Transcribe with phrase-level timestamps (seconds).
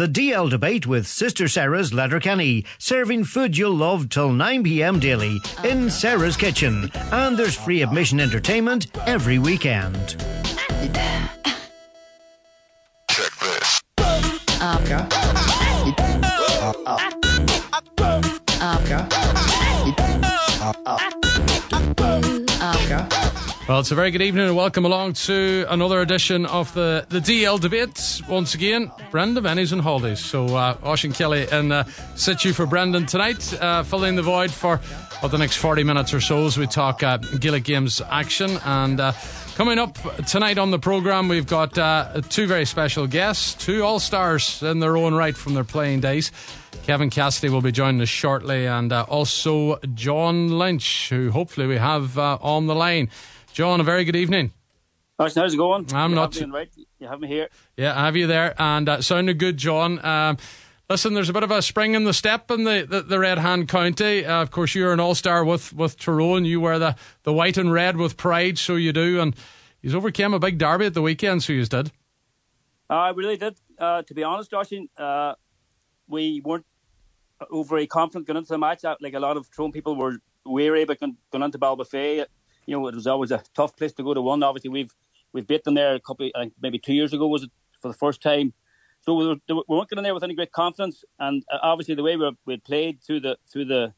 [0.00, 5.42] The DL debate with Sister Sara's Letterkenny, serving food you'll love till 9 pm daily
[5.62, 6.90] in Sara's Kitchen.
[7.12, 10.16] And there's free admission entertainment every weekend.
[23.70, 27.20] Well, it's a very good evening and welcome along to another edition of the, the
[27.20, 28.20] DL debate.
[28.28, 30.18] Once again, Brendan Benny's on holidays.
[30.18, 31.84] So, uh, and Kelly in uh,
[32.16, 34.80] situ for Brendan tonight, uh, filling the void for
[35.22, 38.58] well, the next 40 minutes or so as we talk uh, Gaelic Games action.
[38.64, 39.12] And uh,
[39.54, 44.00] coming up tonight on the programme, we've got uh, two very special guests, two All
[44.00, 46.32] Stars in their own right from their playing days.
[46.82, 51.76] Kevin Cassidy will be joining us shortly, and uh, also John Lynch, who hopefully we
[51.76, 53.10] have uh, on the line.
[53.60, 54.52] John, a very good evening.
[55.18, 55.86] How's, how's it going?
[55.92, 56.70] I'm you not- Have right.
[56.98, 57.50] You have me here.
[57.76, 60.02] Yeah, I have you there, and uh, sounded good, John.
[60.02, 60.38] Um,
[60.88, 63.36] listen, there's a bit of a spring in the step in the, the, the Red
[63.36, 64.24] Hand County.
[64.24, 66.46] Uh, of course, you're an all star with, with Tyrone.
[66.46, 69.20] You wear the, the white and red with pride, so you do.
[69.20, 69.36] And
[69.82, 71.92] you overcame a big derby at the weekend, so you did.
[72.88, 73.58] Uh, we really did.
[73.78, 75.34] Uh, to be honest, Oisin, uh,
[76.08, 76.64] we weren't
[77.50, 78.86] overly confident going into the match.
[78.86, 80.16] Uh, Like a lot of Tyrone people were
[80.46, 82.24] weary about going, going into Ballybofey.
[82.66, 84.42] You know, it was always a tough place to go to one.
[84.42, 84.94] Obviously, we've
[85.32, 87.88] we've beat them there a couple, I think maybe two years ago was it for
[87.88, 88.52] the first time.
[89.02, 92.02] So we, were, we weren't in there with any great confidence, and uh, obviously the
[92.02, 93.94] way we we played through the through the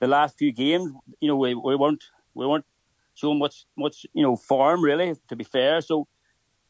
[0.00, 2.66] the last few games, you know, we, we weren't we weren't
[3.14, 5.14] showing much much you know form really.
[5.28, 6.06] To be fair, so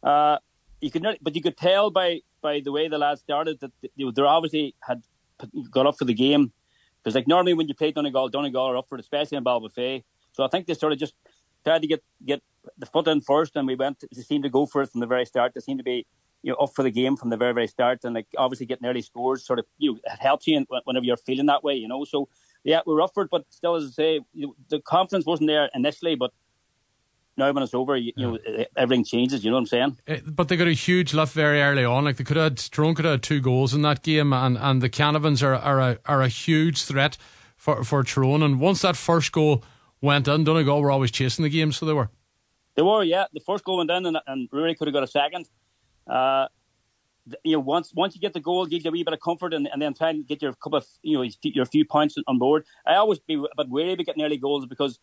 [0.03, 0.39] uh,
[0.81, 3.73] you could not, but you could tell by by the way the lads started that
[3.97, 5.03] know, they obviously had
[5.71, 6.53] got up for the game
[7.03, 10.05] because like normally when you play Donegal, Donegal are up for it, especially in Ballybofey.
[10.33, 11.15] So I think they sort of just
[11.65, 12.43] tried to get get
[12.79, 14.03] the foot in first, and we went.
[14.15, 15.55] They seemed to go for it from the very start.
[15.55, 16.07] They seemed to be
[16.43, 18.87] you know up for the game from the very very start, and like obviously getting
[18.87, 21.75] early scores sort of you know, it helps you in- whenever you're feeling that way,
[21.75, 22.05] you know.
[22.05, 22.29] So
[22.65, 25.27] yeah, we we're up for it, but still, as I say, you know, the confidence
[25.27, 26.33] wasn't there initially, but.
[27.37, 28.39] Now when it's over, you, you know
[28.77, 29.45] everything changes.
[29.45, 29.99] You know what I'm saying?
[30.09, 32.05] Eh, But they got a huge lift very early on.
[32.05, 34.83] Like they could have, Tyrone could have had two goals in that game, and, and
[34.83, 37.17] the Canavans are, are, a, are a huge threat
[37.57, 38.43] for, for Tyrone.
[38.43, 39.65] And once that first goal
[40.01, 42.11] went in, Donegal were always chasing the game, so they were.
[42.75, 43.27] They were, yeah.
[43.33, 45.49] The first goal went in, and, and could have got a second.
[46.07, 46.47] Uh,
[47.45, 49.53] you know, once once you get the goal, gives you a wee bit of comfort,
[49.53, 52.39] and, and then try and get your couple of you know your few points on
[52.39, 52.65] board.
[52.87, 54.99] I always be a bit wary about getting early goals because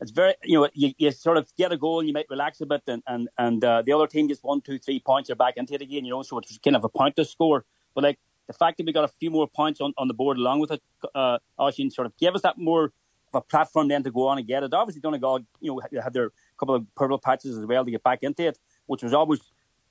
[0.00, 2.60] it's very you know you, you sort of get a goal and you might relax
[2.60, 5.36] a bit, and and and uh, the other team gets one, two, three points, you're
[5.36, 6.04] back into it again.
[6.04, 7.64] You know, so it's kind of a point to score.
[7.94, 10.38] But like the fact that we got a few more points on, on the board
[10.38, 10.82] along with it,
[11.14, 12.92] uh, Oisin sort of gave us that more
[13.34, 14.72] a platform then to go on and get it.
[14.72, 18.22] Obviously, Donegal, you know, had their couple of purple patches as well to get back
[18.22, 19.40] into it, which was always,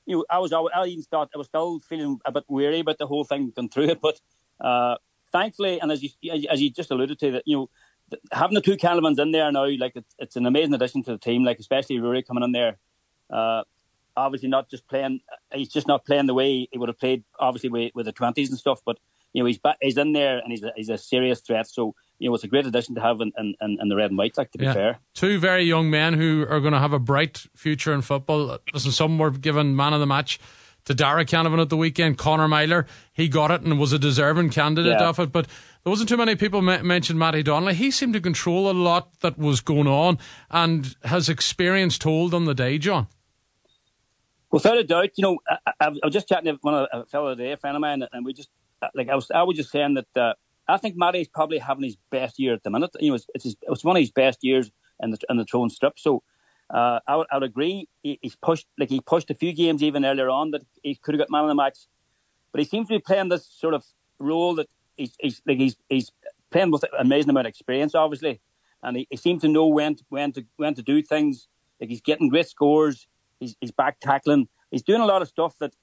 [0.05, 2.79] you know, I was always, I even thought I was still feeling a bit weary
[2.79, 4.19] about the whole thing going through it, but
[4.59, 4.95] uh,
[5.31, 6.09] thankfully, and as you
[6.51, 7.69] as you just alluded to, that you know,
[8.31, 11.17] having the two Canavans in there now, like it's, it's an amazing addition to the
[11.17, 11.43] team.
[11.43, 12.77] Like especially Rory coming in there,
[13.29, 13.63] uh,
[14.15, 15.21] obviously not just playing,
[15.53, 18.49] he's just not playing the way he would have played, obviously with, with the twenties
[18.49, 18.97] and stuff, but.
[19.33, 21.67] You know he's back, he's in there and he's a, he's a serious threat.
[21.67, 24.17] So you know it's a great addition to have in, in, in the red and
[24.17, 24.37] white.
[24.37, 27.45] Like to be fair, Two very young men who are going to have a bright
[27.55, 28.57] future in football.
[28.73, 30.39] Listen, some were given man of the match
[30.85, 32.17] to Darragh Canavan at the weekend.
[32.17, 35.09] Conor Meyler, he got it and was a deserving candidate Yeah.
[35.09, 35.31] of it.
[35.33, 35.47] But
[35.83, 37.73] there wasn't too many people me- mentioned Matty Donnelly.
[37.73, 40.17] He seemed to control a lot that was going on
[40.49, 43.07] and has experience told on the day, John.
[44.49, 47.05] Without a doubt, you know, I, I, I was just chatting to one of a
[47.05, 48.49] fellow today, a friend of mine, and we just
[48.95, 50.33] like I was, I was just saying that uh,
[50.67, 52.91] I think Matty's probably having his best year at the minute.
[52.99, 55.45] You know, it's it's, his, it's one of his best years in the in the
[55.45, 55.97] Tyrone strip.
[55.97, 56.23] So
[56.69, 57.87] uh, I would I would agree.
[58.03, 61.15] He, he's pushed like he pushed a few games even earlier on that he could
[61.15, 61.77] have got man of the match,
[62.51, 63.85] but he seems to be playing this sort of
[64.19, 64.67] role that
[64.97, 66.11] he's, he's like he's he's
[66.51, 68.41] playing with an amazing amount of experience, obviously,
[68.83, 71.47] and he, he seems to know when to, when to when to do things.
[71.79, 73.07] Like he's getting great scores.
[73.39, 74.47] He's he's back tackling.
[74.71, 75.73] He's doing a lot of stuff that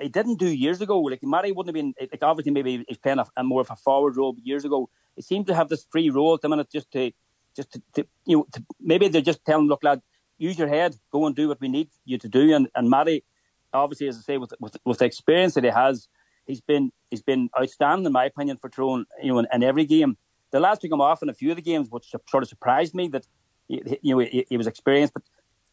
[0.00, 1.00] he didn't do years ago.
[1.00, 3.76] Like Matty wouldn't have been like obviously maybe he's playing a, a more of a
[3.76, 4.88] forward role years ago.
[5.16, 7.12] He seemed to have this free role at the minute just to
[7.54, 10.00] just to, to you know to, maybe they're just telling look lad,
[10.38, 12.54] use your head, go and do what we need you to do.
[12.54, 13.24] And and Matty,
[13.72, 16.08] obviously as I say with with, with the experience that he has,
[16.46, 19.06] he's been he's been outstanding in my opinion for Tyrone.
[19.22, 20.16] You know in, in every game.
[20.50, 22.94] The last took him off in a few of the games, which sort of surprised
[22.94, 23.26] me that
[23.68, 25.22] he, you know he, he was experienced, but.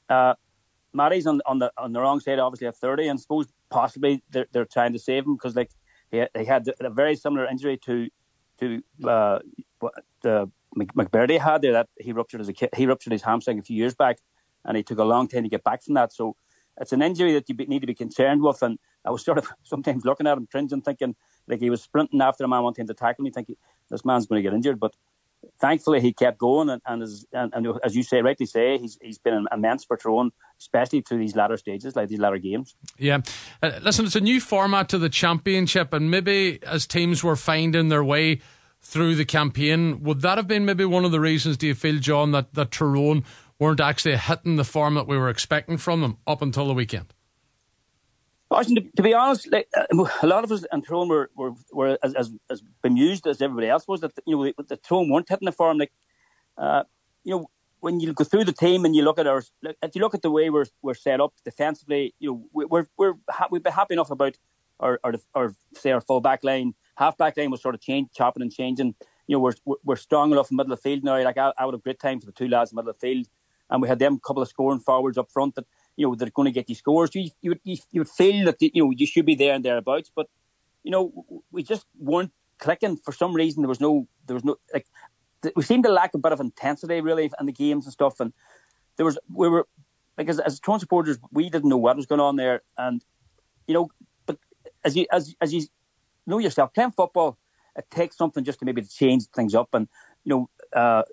[0.10, 0.34] Uh,
[0.94, 4.48] Matty's on on the on the wrong side, obviously at thirty, and suppose possibly they're
[4.52, 5.72] they're trying to save him because like
[6.12, 8.10] he he had a very similar injury to
[8.60, 9.40] to uh,
[9.80, 12.70] what the Mc- McBurdy had there that he ruptured kid.
[12.76, 14.18] He ruptured his hamstring a few years back,
[14.66, 16.14] and he took a long time to get back from that.
[16.14, 16.36] So
[16.80, 18.62] it's an injury that you need to be concerned with.
[18.62, 21.16] And I was sort of sometimes looking at him, cringing, thinking
[21.48, 23.56] like he was sprinting after a man wanting to tackle me, thinking
[23.90, 24.80] this man's going to get injured.
[24.80, 24.96] But
[25.60, 28.98] thankfully, he kept going, and and, as, and, and as you say, rightly say, he's
[29.02, 32.76] he's been immense for Tyrone, especially through these latter stages, like these latter games.
[32.98, 33.20] Yeah,
[33.62, 37.90] uh, listen, it's a new format to the championship, and maybe as teams were finding
[37.90, 38.42] their way
[38.82, 41.58] through the campaign, would that have been maybe one of the reasons?
[41.58, 43.24] Do you feel, John, that that Tyrone
[43.60, 47.14] weren't actually hitting the form that we were expecting from them up until the weekend?
[48.52, 49.86] To, be honest, like, uh,
[50.22, 53.70] a lot of us in Tyrone were, were, were as, as, as bemused as everybody
[53.70, 55.78] else was that you know the, Tyrone weren't hitting the form.
[55.78, 55.92] Like,
[56.58, 56.84] uh,
[57.24, 57.50] you know,
[57.80, 59.44] when you go through the team and you look at our,
[59.84, 63.14] if you look at the way we're we're set up defensively, you know, we're we're
[63.52, 64.38] we've been happy enough about
[64.80, 68.10] our our, our say our full back line, half back line was sort of change,
[68.16, 68.96] chopping and changing.
[69.28, 71.24] You know, we're we're strong enough in the middle of the field now.
[71.24, 73.00] Like I, I would have great time for the two lads in the middle of
[73.00, 73.28] the field
[73.70, 75.66] and we had them couple of scoring forwards up front that
[76.00, 77.14] you know they're going to get you scores.
[77.14, 80.10] You you you, you would feel that you know you should be there and thereabouts,
[80.16, 80.28] but
[80.82, 81.04] you know
[81.52, 83.62] we just weren't clicking for some reason.
[83.62, 84.88] There was no there was no like
[85.58, 88.32] we seemed to lack a bit of intensity really in the games and stuff, and
[88.96, 89.68] there was we were
[90.18, 93.04] like as as Tyrone supporters we didn't know what was going on there, and
[93.68, 93.90] you know,
[94.26, 94.38] but
[94.86, 95.68] as you as as you
[96.26, 97.38] know yourself playing football,
[97.76, 99.90] it takes something just to maybe to change things up, and
[100.24, 100.50] you know.
[100.74, 101.04] Uh,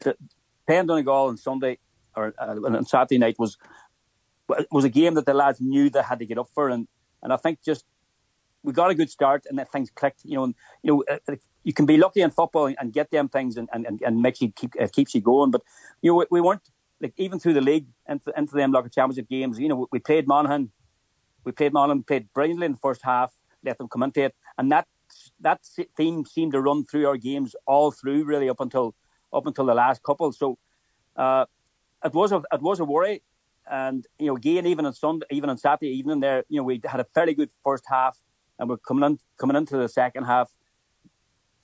[0.00, 0.16] the,
[0.66, 1.78] playing Donegal on Sunday
[2.16, 3.56] or uh, on Saturday night was
[4.70, 6.88] was a game that the lads knew they had to get up for, and
[7.22, 7.84] and I think just
[8.62, 10.24] we got a good start and then things clicked.
[10.24, 13.28] You know, and, you know, uh, you can be lucky in football and get them
[13.28, 15.50] things and and, and makes you keep uh, keeps you going.
[15.50, 15.62] But
[16.02, 16.68] you know, we, we weren't
[17.00, 19.58] like even through the league into into them like a championship games.
[19.58, 20.70] You know, we played Monaghan,
[21.44, 23.34] we played Monaghan, played brilliantly in the first half,
[23.64, 24.86] let them come into it, and that
[25.40, 25.60] that
[25.96, 28.94] theme seemed to run through our games all through really up until
[29.32, 30.32] up until the last couple.
[30.32, 30.58] So
[31.16, 31.46] uh,
[32.04, 33.22] it was a it was a worry,
[33.70, 36.80] and you know again even on Sunday, even on Saturday evening there, you know we
[36.84, 38.18] had a fairly good first half,
[38.58, 40.50] and we're coming in coming into the second half,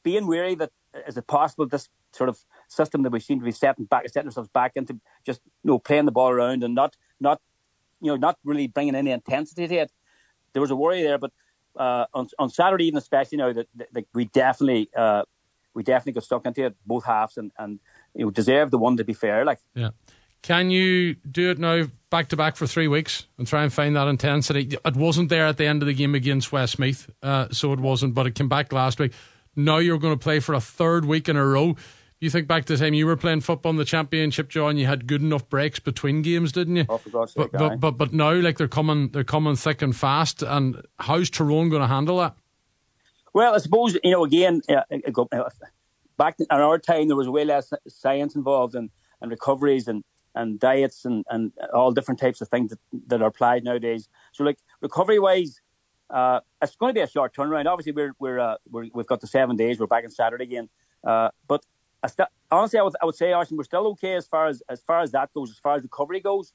[0.02, 0.70] being wary that
[1.06, 2.38] is it possible this sort of
[2.68, 5.78] system that we seem to be setting back setting ourselves back into just you know
[5.78, 7.40] playing the ball around and not not
[8.00, 9.92] you know not really bringing any intensity to it.
[10.52, 11.32] There was a worry there, but
[11.76, 14.90] uh, on on Saturday evening especially, you know that, that we definitely.
[14.96, 15.22] Uh,
[15.74, 17.80] we definitely got stuck into it both halves and, and
[18.14, 19.44] you know deserve the one to be fair.
[19.44, 19.90] Like yeah.
[20.42, 23.94] Can you do it now back to back for three weeks and try and find
[23.94, 24.76] that intensity?
[24.84, 28.14] It wasn't there at the end of the game against Westmeath, uh, so it wasn't,
[28.14, 29.12] but it came back last week.
[29.54, 31.76] Now you're going to play for a third week in a row.
[32.18, 34.76] You think back to the time you were playing football in the championship, John.
[34.76, 36.86] You had good enough breaks between games, didn't you?
[36.88, 39.94] Oh, for God's but, but, but but now, like they're coming, they're coming thick and
[39.94, 40.42] fast.
[40.42, 42.36] And how's Tyrone going to handle that?
[43.32, 44.24] Well, I suppose you know.
[44.24, 45.48] Again, uh, uh,
[46.16, 48.90] back in our time, there was way less science involved and,
[49.20, 53.28] and recoveries and, and diets and, and all different types of things that, that are
[53.28, 54.08] applied nowadays.
[54.32, 55.60] So, like recovery wise,
[56.10, 57.66] uh, it's going to be a short turnaround.
[57.66, 59.78] Obviously, we're we're, uh, we have got the seven days.
[59.78, 60.68] We're back on Saturday again.
[61.04, 61.64] Uh, but
[62.06, 64.80] st- honestly, I would I would say, Oisin, we're still okay as far as as
[64.82, 65.50] far as that goes.
[65.50, 66.52] As far as recovery goes,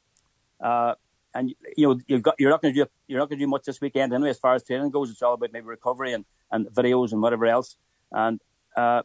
[0.62, 0.95] uh,
[1.33, 3.50] and you know you've got you're not going to do you're not going to do
[3.50, 4.29] much this weekend anyway.
[4.29, 7.45] As far as training goes, it's all about maybe recovery and, and videos and whatever
[7.45, 7.77] else.
[8.12, 8.41] And
[8.75, 9.03] uh,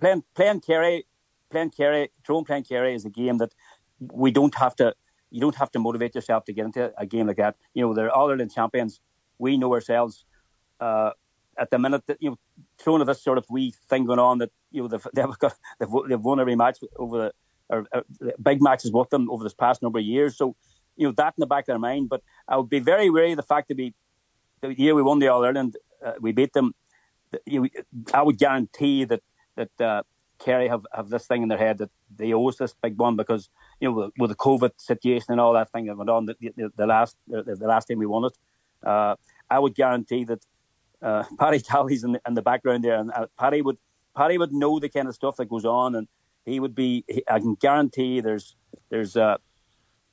[0.00, 1.06] playing playing Kerry,
[1.50, 3.54] playing Kerry, throwing playing Kerry is a game that
[4.12, 4.94] we don't have to.
[5.30, 7.56] You don't have to motivate yourself to get into a game like that.
[7.74, 9.00] You know, they're all Ireland champions.
[9.38, 10.24] We know ourselves.
[10.78, 11.10] Uh,
[11.56, 12.38] at the minute that you know,
[12.78, 15.54] throwing of this sort of wee thing going on that you know they've they've got
[15.78, 17.32] they've, they've won every match over the
[17.70, 17.86] or
[18.42, 20.36] big matches with them over this past number of years.
[20.36, 20.54] So
[20.96, 22.08] you know that in the back of their mind.
[22.08, 23.94] But I would be very wary of the fact that we
[24.60, 26.74] the year we won the All Ireland, uh, we beat them.
[27.46, 27.68] You know,
[28.12, 29.22] I would guarantee that
[29.56, 30.02] that uh,
[30.44, 33.16] Kerry have, have this thing in their head that they owe us this big one
[33.16, 33.48] because
[33.80, 36.70] you know with, the COVID situation and all that thing that went on the, the,
[36.76, 38.36] the last the, the, last time we won it,
[38.86, 39.16] uh,
[39.50, 40.44] I would guarantee that
[41.02, 43.78] uh, Paddy Tally's in the, in the background there, and uh, Paddy would
[44.16, 46.08] Paddy would know the kind of stuff that goes on, and
[46.44, 47.04] he would be.
[47.08, 48.56] He, I can guarantee there's
[48.90, 49.38] there's uh,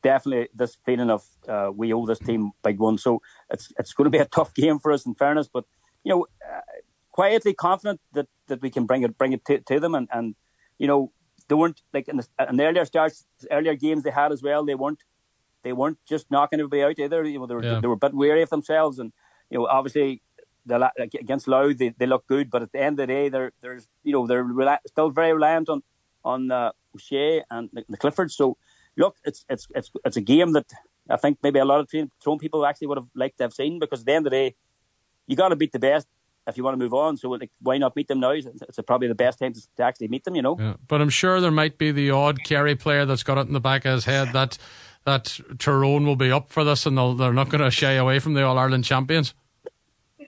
[0.01, 2.97] definitely this feeling of uh, we owe this team big one.
[2.97, 5.65] So it's it's going to be a tough game for us, in fairness, but
[6.03, 6.61] you know uh,
[7.11, 9.95] quietly confident that, that we can bring it bring it to, to them.
[9.95, 10.35] And, and
[10.77, 11.11] you know
[11.47, 14.65] they weren't like in the, in the earlier starts earlier games they had as well
[14.65, 15.03] they weren't
[15.63, 17.23] they weren't just knocking everybody out either.
[17.23, 17.79] You know they were yeah.
[17.79, 18.99] they were a bit wary of themselves.
[18.99, 19.11] And
[19.49, 20.21] you know obviously
[20.65, 22.49] the, against Louth they, they look good.
[22.49, 25.69] But at the end of the day they're there's you know they're still very reliant
[25.69, 25.83] on
[26.23, 28.31] on uh, O'Shea and the, the Clifford.
[28.31, 28.57] So
[28.97, 30.71] look it's it's it's it's a game that
[31.09, 33.79] I think maybe a lot of Tyrone people actually would have liked to have seen
[33.79, 34.55] because at the end of the day
[35.27, 36.07] you got to beat the best
[36.47, 37.17] if you want to move on.
[37.17, 38.31] So like, why not meet them now?
[38.31, 40.57] It's, probably the best time to, actually meet them, you know.
[40.59, 40.73] Yeah.
[40.87, 43.59] But I'm sure there might be the odd Kerry player that's got it in the
[43.59, 44.57] back of his head that
[45.03, 48.35] that Tyrone will be up for this and they're not going to shy away from
[48.35, 49.33] the All Ireland champions?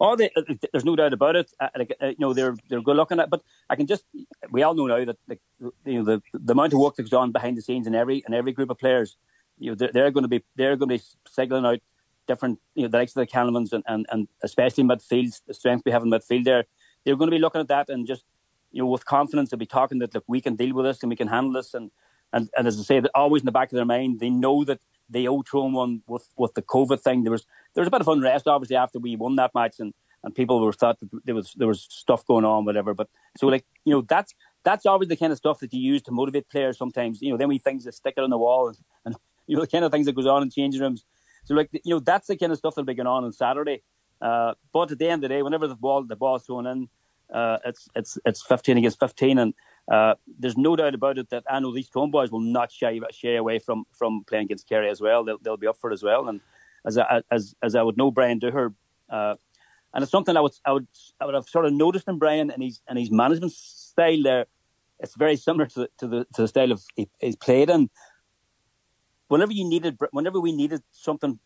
[0.01, 0.41] Oh, they, uh,
[0.71, 1.51] there's no doubt about it.
[1.59, 3.29] Uh, uh, you know, they're they're good looking at.
[3.29, 4.03] But I can just
[4.51, 5.37] we all know now that the,
[5.85, 8.33] you know the, the amount of work that's done behind the scenes in every in
[8.33, 9.17] every group of players.
[9.59, 11.79] You know, they're, they're going to be they're going to be signaling out
[12.27, 15.83] different you know the likes of the Canavan's and, and, and especially midfield the strength
[15.85, 16.65] we have in midfield there.
[17.03, 18.23] They're going to be looking at that and just
[18.71, 21.09] you know with confidence they'll be talking that look we can deal with this and
[21.09, 21.91] we can handle this and
[22.33, 24.79] and, and as I say, always in the back of their mind, they know that
[25.07, 28.01] they owe Tyrone one with, with the COVID thing, there was there was a bit
[28.01, 31.35] of unrest obviously after we won that match and and people were thought that there
[31.35, 32.93] was there was stuff going on, whatever.
[32.93, 36.01] But so like you know that's that's always the kind of stuff that you use
[36.03, 36.77] to motivate players.
[36.77, 39.15] Sometimes you know then we things that stick it on the wall and, and
[39.47, 41.05] you know the kind of things that goes on in changing rooms.
[41.45, 43.83] So like you know that's the kind of stuff that'll be going on on Saturday.
[44.21, 46.89] Uh, but at the end of the day, whenever the ball the ball's thrown in,
[47.33, 49.53] uh, it's it's it's fifteen against fifteen, and
[49.91, 52.99] uh, there's no doubt about it that I know these Tyrone boys will not shy
[53.11, 55.23] shy away from from playing against Kerry as well.
[55.23, 56.29] They'll they'll be up for it as well.
[56.29, 56.39] And
[56.85, 58.73] as I, as as I would know, Brian Dooher,
[59.09, 59.35] uh,
[59.93, 60.87] and it's something I would I would
[61.19, 64.45] I would have sort of noticed in Brian and his and his management style there.
[64.99, 67.89] It's very similar to the to the, to the style of he, he's played in.
[69.27, 71.39] Whenever you needed, whenever we needed something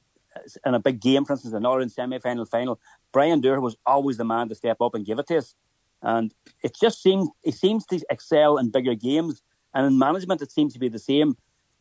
[0.65, 2.79] in a big game, for instance, an Ireland semi-final, final,
[3.11, 5.55] Brian Dooher was always the man to step up and give it to us.
[6.01, 9.41] And it just seems he seems to excel in bigger games,
[9.73, 11.37] and in management it seems to be the same.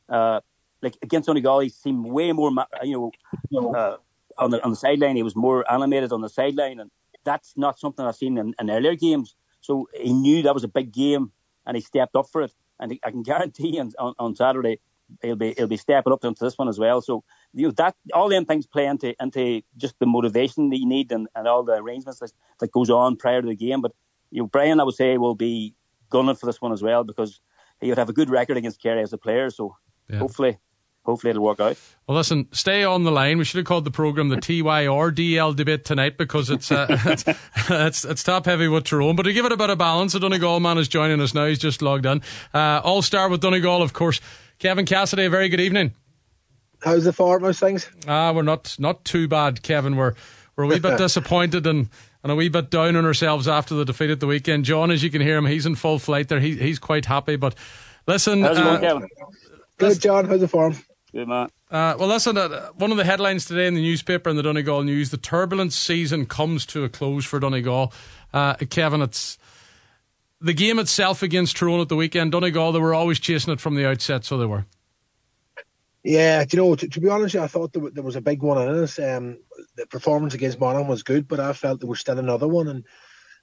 [0.09, 0.41] Uh,
[0.83, 2.51] like against Donegal, he seemed way more,
[2.83, 3.13] you
[3.53, 3.97] know, uh,
[4.39, 5.17] on the on the sideline.
[5.17, 6.91] He was more animated on the sideline, and
[7.25, 9.35] that's not something I've seen in, in earlier games.
[9.61, 11.33] So he knew that was a big game,
[11.67, 12.53] and he stepped up for it.
[12.81, 14.81] And I can guarantee on, on, on Saturday
[15.23, 17.01] he'll be he'll be stepping up into this one as well.
[17.01, 20.87] So you know that all them things play into into just the motivation that you
[20.87, 23.81] need and, and all the arrangements that, that goes on prior to the game.
[23.81, 23.93] But
[24.31, 25.75] you know, Brian, I would say, will be
[26.11, 27.41] gunning for this one as well because
[27.81, 29.51] he would have a good record against Kerry as a player.
[29.51, 29.77] So
[30.09, 30.19] yeah.
[30.19, 30.59] hopefully,
[31.05, 31.79] hopefully it'll work out.
[32.07, 33.39] Well, listen, stay on the line.
[33.39, 37.25] We should have called the program the TYR debate tonight because it's uh, it's,
[37.71, 39.17] it's, it's top heavy with Tyrone.
[39.17, 41.47] But to give it a bit of balance, the Donegal man is joining us now.
[41.47, 42.23] He's just logged in.
[42.53, 44.21] Uh, All star with Donegal, of course.
[44.59, 45.95] Kevin Cassidy, a very good evening.
[46.81, 47.43] How's the farm?
[47.43, 47.89] How's things?
[48.07, 49.97] Ah, we're not not too bad, Kevin.
[49.97, 50.15] We're
[50.57, 51.89] we're a wee bit disappointed and
[52.23, 54.65] and a wee bit down on ourselves after the defeat at the weekend.
[54.65, 56.41] John, as you can hear him, he's in full flight there.
[56.41, 57.37] He, he's quite happy.
[57.37, 57.55] But
[58.07, 59.09] listen, how's uh, going,
[59.79, 60.25] Good, John.
[60.25, 60.77] How's the farm?
[61.13, 61.49] Good, man.
[61.71, 64.83] Uh, well, listen, uh, one of the headlines today in the newspaper in the Donegal
[64.83, 67.93] News: the turbulent season comes to a close for Donegal.
[68.33, 69.39] Uh, Kevin, it's
[70.41, 72.33] the game itself against Tyrone at the weekend.
[72.33, 74.67] Donegal, they were always chasing it from the outset, so they were.
[76.03, 78.63] Yeah, you know, to, to, be honest, I thought there, there, was a big one
[78.63, 78.97] in us.
[78.99, 79.39] Um,
[79.75, 82.85] the performance against Monaghan was good, but I felt there was still another one, and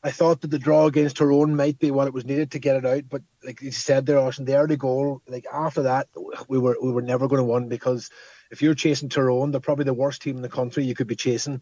[0.02, 2.78] I thought that the draw against Tyrone might be what it was needed to get
[2.78, 3.04] it out.
[3.10, 6.08] But like you said there, Oisin, the early goal, like after that,
[6.48, 8.10] we were we were never going to win because
[8.54, 11.16] if you're chasing Tyrone, they're probably the worst team in the country you could be
[11.16, 11.54] chasing.
[11.54, 11.60] You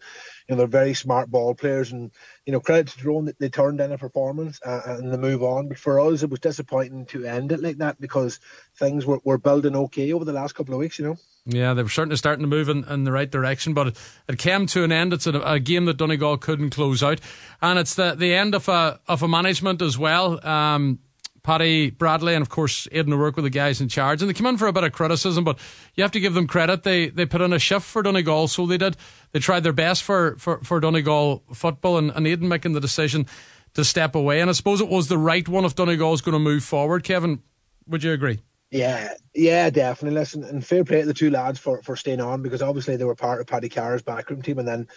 [0.50, 2.12] know, they're very smart ball players, and
[2.46, 5.42] you know, credit to Tyrone that they turned in a performance uh, and they move
[5.42, 5.70] on.
[5.70, 8.40] But for us, it was disappointing to end it like that because
[8.76, 11.00] things were, were building okay over the last couple of weeks.
[11.00, 11.18] You know.
[11.46, 14.38] Yeah, they were certainly starting to move in, in the right direction, but it, it
[14.38, 15.14] came to an end.
[15.14, 17.20] It's a, a, game that Donegal couldn't close out,
[17.62, 20.46] and it's the the end of a of a management as well.
[20.46, 21.00] Um,
[21.44, 24.22] Paddy Bradley and of course Aidan O'Rourke were the guys in charge.
[24.22, 25.58] And they came in for a bit of criticism but
[25.96, 26.84] you have to give them credit.
[26.84, 28.98] They they put in a shift for Donegal so they did.
[29.32, 33.26] They tried their best for, for, for Donegal football and, and Aidan making the decision
[33.74, 34.42] to step away.
[34.42, 37.04] And I suppose it was the right one if Donegal is going to move forward.
[37.04, 37.42] Kevin
[37.88, 38.40] would you agree?
[38.72, 40.18] Yeah, yeah, definitely.
[40.18, 43.04] Listen, and fair play to the two lads for, for staying on because obviously they
[43.04, 44.88] were part of Paddy Carr's backroom team, and then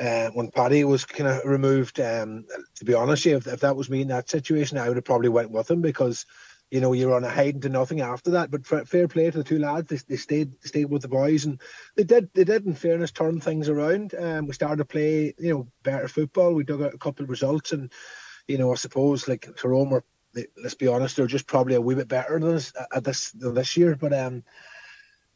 [0.00, 3.90] uh, when Paddy was kind of removed, um, to be honest, if, if that was
[3.90, 6.24] me in that situation, I would have probably went with him because
[6.70, 8.50] you know you're on a hiding to nothing after that.
[8.50, 11.60] But fair play to the two lads; they, they stayed stayed with the boys, and
[11.96, 14.14] they did they did in fairness turn things around.
[14.18, 16.54] Um, we started to play you know better football.
[16.54, 17.92] We dug out a couple of results, and
[18.48, 20.04] you know I suppose like Tyrone were
[20.62, 23.76] let's be honest, they're just probably a wee bit better than us at this this
[23.76, 23.96] year.
[23.96, 24.44] But um,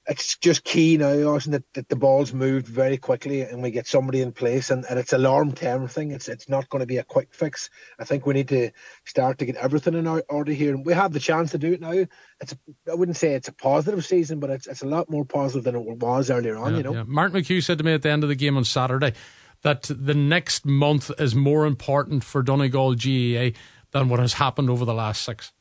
[0.06, 3.87] it's just key now, Oisin, that, that the ball's moved very quickly and we get
[3.87, 6.11] somebody in place and, and it's a long term thing.
[6.11, 7.70] It's it's not going to be a quick fix.
[7.99, 8.70] I think we need to
[9.06, 10.75] start to get everything in order here.
[10.75, 12.04] And we have the chance to do it now.
[12.40, 12.58] It's a,
[12.90, 15.75] I wouldn't say it's a positive season, but it's it's a lot more positive than
[15.75, 16.94] it was earlier on, yeah, you know.
[16.94, 17.04] Yeah.
[17.06, 19.14] Martin McHugh said to me at the end of the game on Saturday
[19.62, 23.58] that the next month is more important for Donegal GAA
[23.92, 25.53] than what has happened over the last six.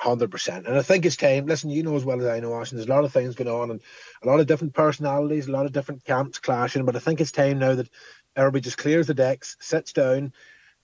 [0.00, 1.46] Hundred percent, and I think it's time.
[1.46, 2.76] Listen, you know as well as I know, Oisin.
[2.76, 3.80] There's a lot of things going on, and
[4.22, 6.84] a lot of different personalities, a lot of different camps clashing.
[6.84, 7.90] But I think it's time now that
[8.36, 10.32] everybody just clears the decks, sits down,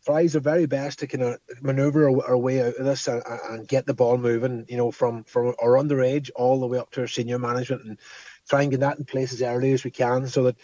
[0.05, 3.69] tries their very best to kind of maneuver our way out of this and, and,
[3.69, 7.03] get the ball moving, you know, from from our underage all the way up to
[7.03, 8.01] our senior management and
[8.49, 10.57] try and get that in place as early as we can so that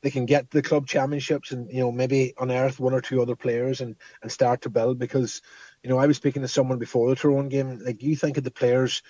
[0.00, 3.36] they can get the club championships and you know maybe unearth one or two other
[3.36, 5.42] players and and start to build because
[5.82, 8.44] you know I was speaking to someone before the Tyrone game like you think of
[8.44, 9.02] the players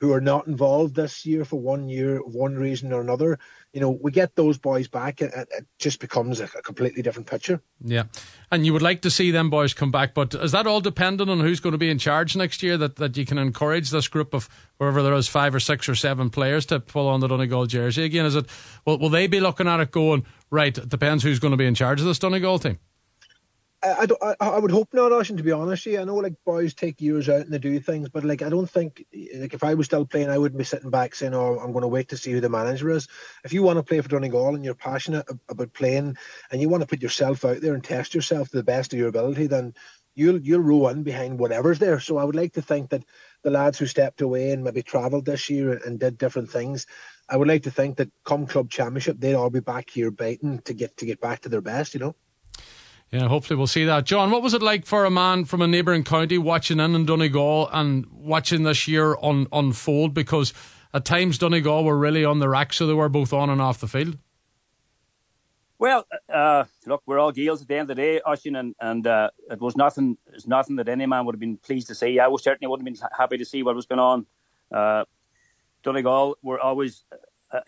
[0.00, 3.38] who are not involved this year for one year, one reason or another,
[3.72, 7.60] you know, we get those boys back, and it just becomes a, completely different picture.
[7.80, 8.04] Yeah,
[8.50, 11.30] and you would like to see them boys come back, but is that all dependent
[11.30, 12.76] on who's going to be in charge next year?
[12.76, 15.94] That that you can encourage this group of wherever there is five or six or
[15.94, 18.26] seven players to pull on the Donegal jersey again?
[18.26, 18.46] Is it?
[18.84, 20.76] Will will they be looking at it going right?
[20.76, 22.78] It depends who's going to be in charge of this Donegal team.
[23.84, 25.84] I, I, I, would hope not, Oisin, to be honest.
[25.84, 28.48] Yeah, I know like boys take years out and they do things, but like I
[28.48, 29.04] don't think
[29.36, 31.82] like if I was still playing, I wouldn't be sitting back saying, "Oh, I'm going
[31.82, 33.08] to wait to see who the manager is."
[33.44, 36.16] If you want to play for Donegal and you're passionate about playing
[36.50, 38.98] and you want to put yourself out there and test yourself to the best of
[38.98, 39.74] your ability, then
[40.14, 42.00] you'll you'll row in behind whatever's there.
[42.00, 43.04] So I would like to think that
[43.42, 46.86] the lads who stepped away and maybe travelled this year and did different things,
[47.28, 50.60] I would like to think that come club championship, they'd all be back here biting
[50.60, 51.94] to get to get back to their best.
[51.94, 52.16] You know.
[53.10, 54.04] Yeah, hopefully we'll see that.
[54.04, 57.06] John, what was it like for a man from a neighbouring county watching in in
[57.06, 60.14] Donegal and watching this year un- unfold?
[60.14, 60.52] Because
[60.92, 63.78] at times Donegal were really on the rack, so they were both on and off
[63.78, 64.18] the field.
[65.78, 69.06] Well, uh, look, we're all Gaels at the end of the day, Oisin, and, and
[69.06, 70.16] uh, it was nothing.
[70.32, 72.18] It's nothing that any man would have been pleased to see.
[72.18, 74.26] I was certainly wouldn't have been happy to see what was going on.
[74.72, 75.04] Uh,
[75.82, 77.04] Donegal were always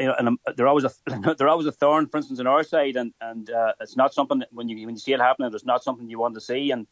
[0.00, 0.90] you know, and um, they're always a
[1.38, 4.40] they're always a thorn, for instance, on our side, and and uh, it's not something
[4.40, 6.70] that when you when you see it happening, it's not something you want to see.
[6.70, 6.86] And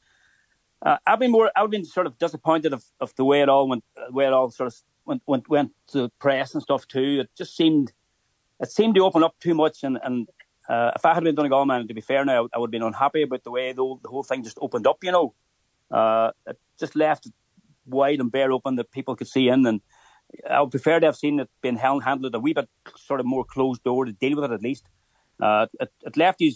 [0.82, 3.68] uh, I've been more, I've been sort of disappointed of, of the way it all
[3.68, 7.20] went, the way it all sort of went went went to press and stuff too.
[7.22, 7.92] It just seemed,
[8.60, 10.28] it seemed to open up too much, and and
[10.68, 12.82] uh, if I had been Donegal man, to be fair now, I would have been
[12.82, 15.02] unhappy about the way the, the whole thing just opened up.
[15.02, 15.34] You know,
[15.90, 17.28] uh, it just left
[17.86, 19.80] wide and bare open that people could see in and
[20.48, 23.44] I would prefer to have seen it being handled a wee bit sort of more
[23.44, 24.88] closed door to deal with it at least.
[25.40, 26.52] Uh, it, it left you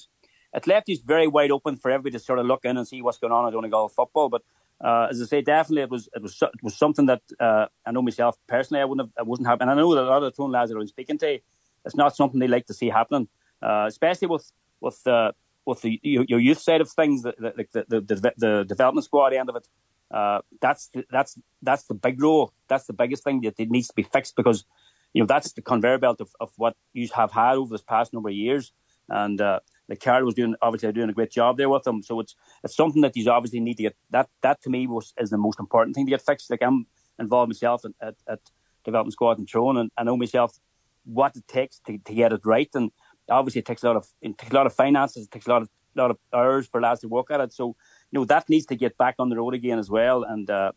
[0.54, 3.02] it left you very wide open for everybody to sort of look in and see
[3.02, 4.28] what's going on at Donegal football.
[4.28, 4.42] But
[4.82, 7.92] uh, as I say, definitely it was it was it was something that uh, I
[7.92, 10.22] know myself personally I wouldn't have, I wasn't happy, and I know that a lot
[10.22, 11.38] of the lads that I'm speaking to,
[11.84, 13.28] it's not something they like to see happening,
[13.62, 14.50] uh, especially with
[14.80, 15.32] with uh,
[15.66, 19.32] with the your, your, youth side of things, the the, the the, the development squad
[19.32, 19.66] end of it.
[20.10, 22.52] Uh, that's the, that's that's the big role.
[22.68, 24.64] That's the biggest thing that needs to be fixed because
[25.12, 28.12] you know that's the conveyor belt of, of what you have had over this past
[28.12, 28.72] number of years.
[29.10, 32.02] And uh, like Karl was doing, obviously doing a great job there with them.
[32.02, 33.96] So it's it's something that you obviously need to get.
[34.10, 36.50] That that to me was is the most important thing to get fixed.
[36.50, 36.86] Like I'm
[37.18, 38.40] involved myself at, at, at
[38.84, 40.58] development squad and Tyrone, and I know myself
[41.04, 42.68] what it takes to, to get it right.
[42.74, 42.90] And
[43.30, 45.24] obviously, it takes a lot of it takes a lot of finances.
[45.24, 47.52] It takes a lot of lot of hours for lads to work at it.
[47.52, 47.76] So
[48.10, 50.72] you know that needs to get back on the road again as well, and uh,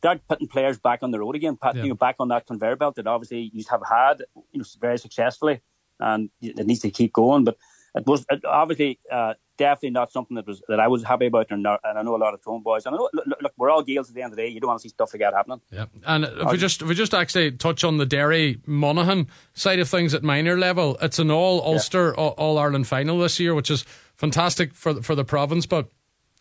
[0.00, 1.82] start putting players back on the road again, yeah.
[1.82, 4.98] you know, back on that conveyor belt that obviously you have had, you know, very
[4.98, 5.60] successfully,
[5.98, 7.44] and it needs to keep going.
[7.44, 7.58] But
[7.94, 11.48] it was it obviously uh, definitely not something that was that I was happy about,
[11.50, 12.86] and, and I know a lot of Tyrone boys.
[12.86, 14.48] And know, look, look, we're all Gaels at the end of the day.
[14.48, 15.60] You don't want to see stuff like that happening.
[15.70, 19.80] Yeah, and if we just if we just actually touch on the Derry Monaghan side
[19.80, 22.24] of things at minor level, it's an all Ulster yeah.
[22.24, 23.82] all Ireland final this year, which is
[24.16, 25.90] fantastic for the, for the province, but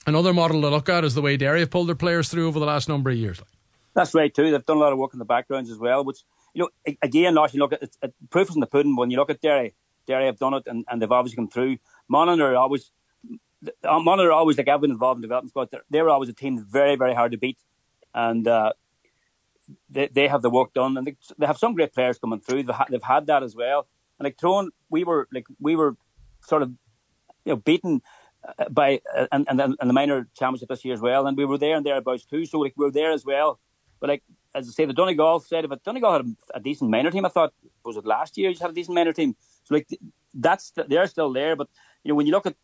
[0.10, 2.60] Another model to look at is the way Derry have pulled their players through over
[2.60, 3.40] the last number of years.
[3.94, 4.50] That's right too.
[4.50, 6.24] They've done a lot of work in the backgrounds as well, which
[6.56, 7.96] you know again, Lars, you look at it,
[8.32, 8.96] proof is in the pudding.
[8.96, 9.76] When you look at Derry,
[10.08, 11.78] Derry have done it and, and they've obviously come through.
[12.12, 12.90] Are always
[13.64, 15.70] uh, are always like I've been involved in development squad.
[15.70, 17.60] They're, they're always a team very very hard to beat,
[18.16, 18.74] and uh,
[19.92, 22.64] they they have the work done and they, they have some great players coming through.
[22.64, 23.86] They've, ha- they've had that as well.
[24.18, 25.98] And like Tyrone, we were like we were
[26.42, 26.70] sort of
[27.46, 28.02] you know beaten
[28.70, 31.76] by and and and the minor championship this year as well, and we were there
[31.76, 32.46] and thereabouts too.
[32.46, 33.60] So like we were there as well.
[34.00, 34.24] But like
[34.56, 37.26] as I say, the Donegal said of it, Donegal had a, a, decent minor team.
[37.26, 38.50] I thought was it last year?
[38.50, 39.36] You had a decent minor team.
[39.64, 39.88] So like
[40.34, 41.56] that's they're still there.
[41.56, 41.68] But
[42.04, 42.56] you know when you look at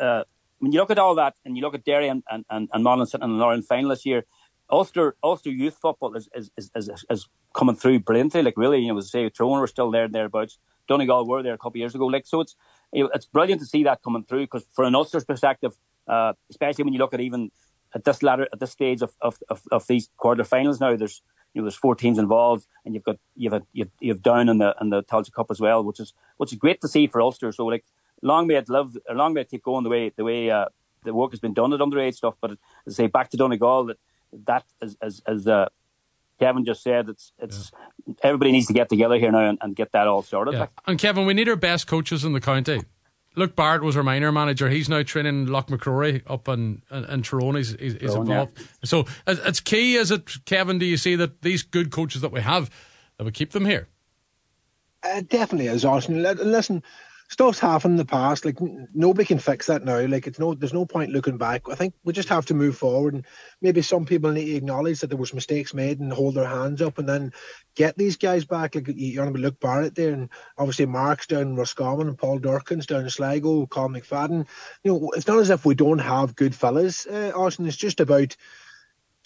[0.00, 0.24] uh,
[0.58, 2.84] when you look at all that and you look at Derry and and and, and
[2.84, 4.24] Monaghan sitting in the Ireland final this year,
[4.70, 8.42] Ulster Ulster youth football is is, is is is coming through brilliantly.
[8.42, 10.58] Like really, you know, as I say, Tyrone were still there and thereabouts.
[10.88, 12.06] Donegal were there a couple of years ago.
[12.06, 12.54] Like so, it's
[12.96, 15.74] it's brilliant to see that coming through because for an Ulster's perspective,
[16.08, 17.50] uh, especially when you look at even
[17.94, 21.60] at this ladder at this stage of of, of, of these quarterfinals now, there's you
[21.60, 24.90] know there's four teams involved, and you've got you've you've, you've down in the in
[24.90, 27.52] the Tailteann Cup as well, which is which is great to see for Ulster.
[27.52, 27.84] So like
[28.22, 30.66] long may it live, long may it keep going the way the way uh,
[31.04, 32.34] the work has been done at underage stuff.
[32.40, 33.98] But as I say, back to Donegal, that
[34.46, 35.68] that as as, as uh,
[36.38, 37.72] Kevin just said, it's it's
[38.06, 38.14] yeah.
[38.22, 40.54] everybody needs to get together here now and, and get that all sorted.
[40.54, 40.66] Yeah.
[40.86, 42.82] And Kevin, we need our best coaches in the county.
[43.34, 44.70] Luke Barrett was our minor manager.
[44.70, 47.56] He's now training Loughmacrory up in in, in Tyrone.
[47.56, 48.58] He's, he's, he's involved.
[48.58, 48.66] Yeah.
[48.84, 50.78] So it's key, is it, Kevin?
[50.78, 52.70] Do you see that these good coaches that we have
[53.18, 53.88] that we keep them here?
[55.02, 56.22] Uh, definitely is, Oisin.
[56.22, 56.82] Listen,
[57.28, 58.44] stuff's happened in the past.
[58.44, 58.58] Like
[58.94, 60.04] nobody can fix that now.
[60.06, 61.62] Like it's no, there's no point looking back.
[61.70, 63.26] I think we just have to move forward, and
[63.60, 66.82] maybe some people need to acknowledge that there was mistakes made and hold their hands
[66.82, 67.32] up, and then
[67.74, 68.74] get these guys back.
[68.74, 72.38] Like you're going to Luke Barrett there, and obviously Mark's down in Roscommon, and Paul
[72.38, 74.46] Durcan's down in Sligo, Colm McFadden.
[74.84, 77.66] You know, it's not as if we don't have good fellas, uh, Oisin.
[77.66, 78.36] It's just about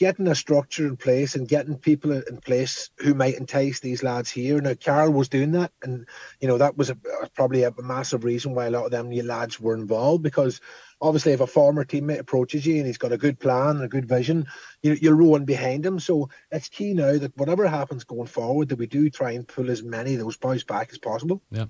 [0.00, 4.30] getting a structure in place and getting people in place who might entice these lads
[4.30, 4.58] here.
[4.58, 6.06] Now, Karl was doing that, and
[6.40, 6.96] you know that was a,
[7.34, 10.60] probably a massive reason why a lot of them new lads were involved because
[11.02, 13.88] obviously if a former teammate approaches you and he's got a good plan and a
[13.88, 14.46] good vision,
[14.82, 16.00] you, you're rowing behind him.
[16.00, 19.70] So it's key now that whatever happens going forward, that we do try and pull
[19.70, 21.42] as many of those boys back as possible.
[21.50, 21.66] Yeah.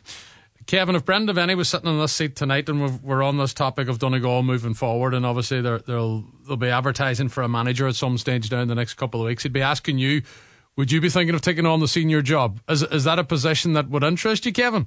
[0.67, 3.89] Kevin, if Brendan Devaney was sitting in this seat tonight and we're on this topic
[3.89, 8.19] of Donegal moving forward, and obviously they'll they'll be advertising for a manager at some
[8.19, 10.23] stage down the next couple of weeks, he'd be asking you,
[10.77, 12.61] would you be thinking of taking on the senior job?
[12.69, 14.87] Is is that a position that would interest you, Kevin?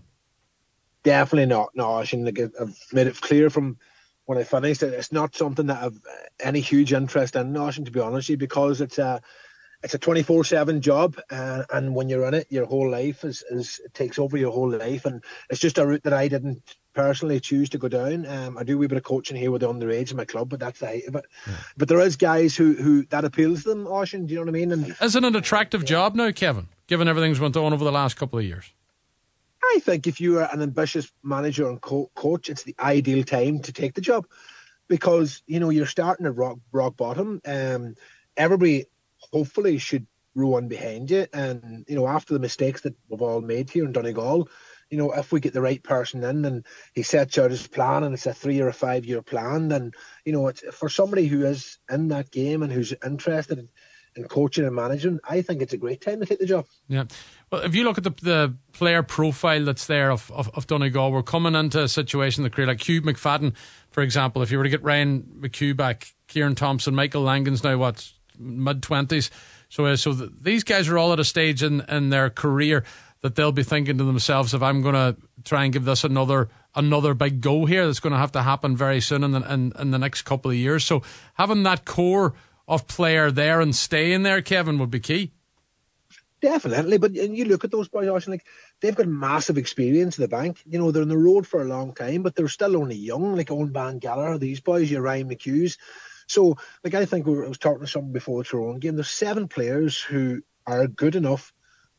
[1.04, 1.72] Definitely not.
[1.76, 2.26] No, I should
[2.60, 3.78] I've made it clear from
[4.26, 4.84] when I finished.
[4.84, 4.94] It.
[4.94, 6.00] It's not something that I've
[6.40, 9.22] any huge interest in, Notion, to be honest with you, because it's a
[9.84, 13.44] it's a 24 7 job uh, and when you're in it your whole life is,
[13.50, 15.06] is it takes over your whole life.
[15.06, 18.26] And it's just a route that i didn't personally choose to go down.
[18.26, 20.50] Um, i do a wee bit of coaching here with the underage in my club
[20.50, 21.26] but that's the height of it.
[21.48, 21.54] Yeah.
[21.78, 24.50] but there is guys who who that appeals to them Oisin, do you know what
[24.50, 24.72] i mean?
[24.72, 25.88] And is it an attractive yeah.
[25.88, 28.72] job now kevin given everything's went on over the last couple of years?
[29.64, 33.60] I think if you are an ambitious manager and co- coach it's the ideal time
[33.62, 34.28] to take the job.
[34.90, 37.42] Because you know you're starting at rock rock bottom.
[37.46, 37.96] Um
[38.38, 38.86] everybody
[39.34, 41.28] hopefully should row on behind you.
[41.34, 44.48] And you know, after the mistakes that we've all made here in Donegal,
[44.90, 48.04] you know, if we get the right person in and he sets out his plan
[48.04, 49.92] and it's a three or a five year plan, then
[50.24, 53.70] you know, it's for somebody who is in that game and who's interested in,
[54.16, 56.68] in coaching and managing, I think it's a great time to take the job.
[56.88, 57.06] Yeah.
[57.52, 61.12] Well, if you look at the, the player profile that's there of, of, of Donegal,
[61.12, 63.56] we're coming into a situation that create like Hugh McFadden,
[63.90, 64.44] for example.
[64.44, 68.82] If you were to get Ryan McHugh back, Ciaran Thompson, Michael Langan's now what mid
[68.82, 69.30] twenties.
[69.70, 72.84] So, uh, so these guys are all at a stage in, in their career
[73.22, 76.50] that they'll be thinking to themselves, if I'm going to try and give this another
[76.76, 79.72] another big go here, that's going to have to happen very soon in the, in,
[79.80, 80.84] in the next couple of years.
[80.84, 81.02] So,
[81.36, 82.34] having that core
[82.68, 85.32] of player there and staying there, Kevin, would be key.
[86.42, 88.46] Definitely, but and you look at those boys, like
[88.82, 90.62] they've got massive experience in the bank.
[90.66, 93.38] You know, they're in the road for a long time, but they're still only young.
[93.38, 95.78] Like Eoghan Bán Gallagher, these boys, your Ryan McHughes,
[96.34, 98.96] so, like, I think we were, I was talking to someone before the Tyrone game.
[98.96, 101.54] There's seven players who are good enough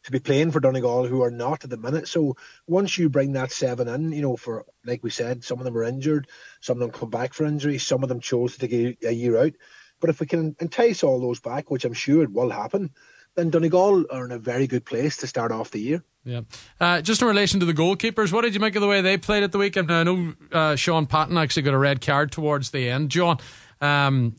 [0.05, 2.09] to be playing for Donegal who are not at the minute.
[2.09, 5.64] So once you bring that seven in, you know, for like we said, some of
[5.64, 6.29] them are injured,
[6.61, 9.12] some of them come back for injury, some of them chose to take a, a
[9.12, 9.53] year out.
[10.01, 12.90] But if we can entice all those back, which I'm sure it will happen,
[13.35, 16.03] then Donegal are in a very good place to start off the year.
[16.25, 16.42] Yeah.
[16.81, 19.16] Uh, just in relation to the goalkeepers, what did you make of the way they
[19.16, 19.90] played at the weekend?
[19.90, 23.11] I know uh, Shaun Patton actually got a red card towards the end.
[23.11, 23.38] John,
[23.85, 24.37] um,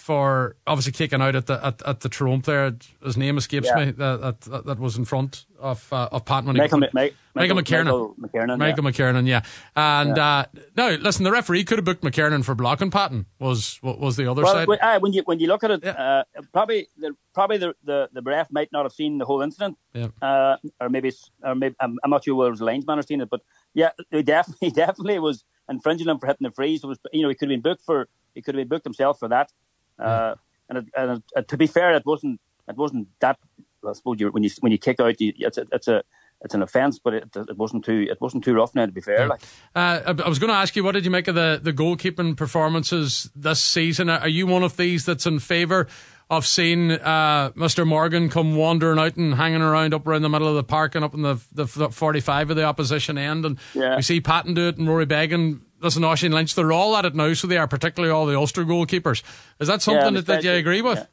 [0.00, 2.74] for obviously kicking out at the at, at the Tyrone player.
[3.04, 3.84] His name escapes yeah.
[3.84, 3.90] me.
[3.92, 7.56] That, that, that was in front of uh, of Pat when Michael, he, Michael, Michael,
[7.56, 7.84] McKernan.
[7.84, 8.58] Michael McKernan.
[8.58, 8.90] Michael yeah.
[8.90, 9.26] McKernan.
[9.26, 9.42] Yeah.
[9.76, 10.38] And yeah.
[10.38, 10.44] Uh,
[10.76, 13.26] no, listen, the referee could have booked McKernan for blocking Patton.
[13.38, 14.68] Was was the other well, side?
[14.68, 18.08] When, uh, when you when you look at it, uh, probably the probably the, the
[18.12, 19.76] the ref might not have seen the whole incident.
[19.92, 20.08] Yeah.
[20.22, 21.12] Uh, or maybe
[21.44, 23.42] or maybe I'm, I'm not sure whether it was a linesman or seen it, but
[23.74, 26.84] yeah, he definitely definitely was infringing him for hitting the freeze.
[26.84, 28.84] It was you know he could have been booked for he could have been booked
[28.84, 29.50] himself for that.
[29.98, 30.34] Uh,
[30.68, 33.38] and, it, and it, uh, to be fair, it wasn't it wasn't that.
[33.86, 36.02] I suppose you, when you when you kick out, you, it's a, it's a
[36.42, 38.86] it's an offence, but it, it wasn't too it wasn't too rough now.
[38.86, 39.42] To be fair, like
[39.74, 42.36] uh, I was going to ask you, what did you make of the the goalkeeping
[42.36, 44.08] performances this season?
[44.08, 45.86] Are you one of these that's in favour
[46.30, 47.86] of seeing uh, Mr.
[47.86, 51.04] Morgan come wandering out and hanging around up around the middle of the park and
[51.04, 53.96] up in the the forty five of the opposition end, and yeah.
[53.96, 57.14] we see Patton do it and Rory Beggan listen, Oisin Lynch, they're all at it
[57.14, 59.22] now, so they are, particularly all the Ulster goalkeepers.
[59.58, 60.98] Is that something yeah, that, that, you agree with?
[60.98, 61.06] Yeah.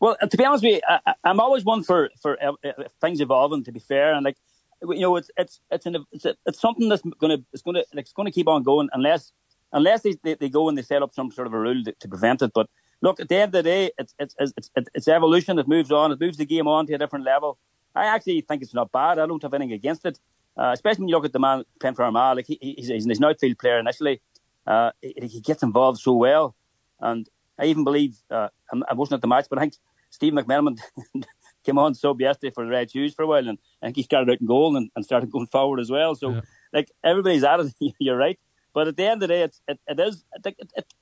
[0.00, 3.20] Well, to be honest with you, I, am always one for for uh, uh, things
[3.20, 3.64] evolving.
[3.64, 4.36] To be fair, and like
[4.82, 8.04] you know, it's it's it's an, it's, a, it's something that's gonna it's gonna like,
[8.04, 9.32] it's gonna keep on going unless
[9.72, 11.92] unless they, they, they go and they set up some sort of a rule to,
[11.92, 12.52] to, prevent it.
[12.54, 12.68] But
[13.00, 15.58] look, at the end of the day, it's it's it's it's, it's evolution.
[15.58, 16.12] It moves on.
[16.12, 17.58] It moves the game on to a different level.
[17.94, 19.18] I actually think it's not bad.
[19.18, 20.18] I don't have anything against it.
[20.56, 23.06] Uh, especially when you look at the man playing for Armagh, like he, he's, he's
[23.06, 24.22] an outfield player initially.
[24.66, 26.56] Uh, he, he, gets involved so well,
[26.98, 27.28] and
[27.58, 28.48] I even believe uh,
[28.88, 29.74] I wasn't at the match, but I think
[30.10, 30.78] Steve McMenamin
[31.64, 34.02] came on sub yesterday for the Red Shoes for a while, and I think he
[34.02, 36.14] started out in goal and, and started going forward as well.
[36.14, 36.40] So, yeah.
[36.72, 37.74] like everybody's at it.
[37.98, 38.38] You're right,
[38.72, 40.94] but at the end of the day, it's it, it is it, it,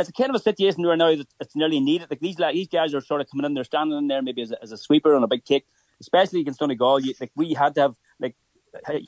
[0.00, 2.08] it's a kind of a situation where now it's nearly needed.
[2.10, 4.50] Like these these guys are sort of coming in, they're standing in there maybe as
[4.50, 5.66] a, as a sweeper on a big kick,
[6.00, 7.00] especially against Donegal.
[7.00, 8.34] You, like we had to have like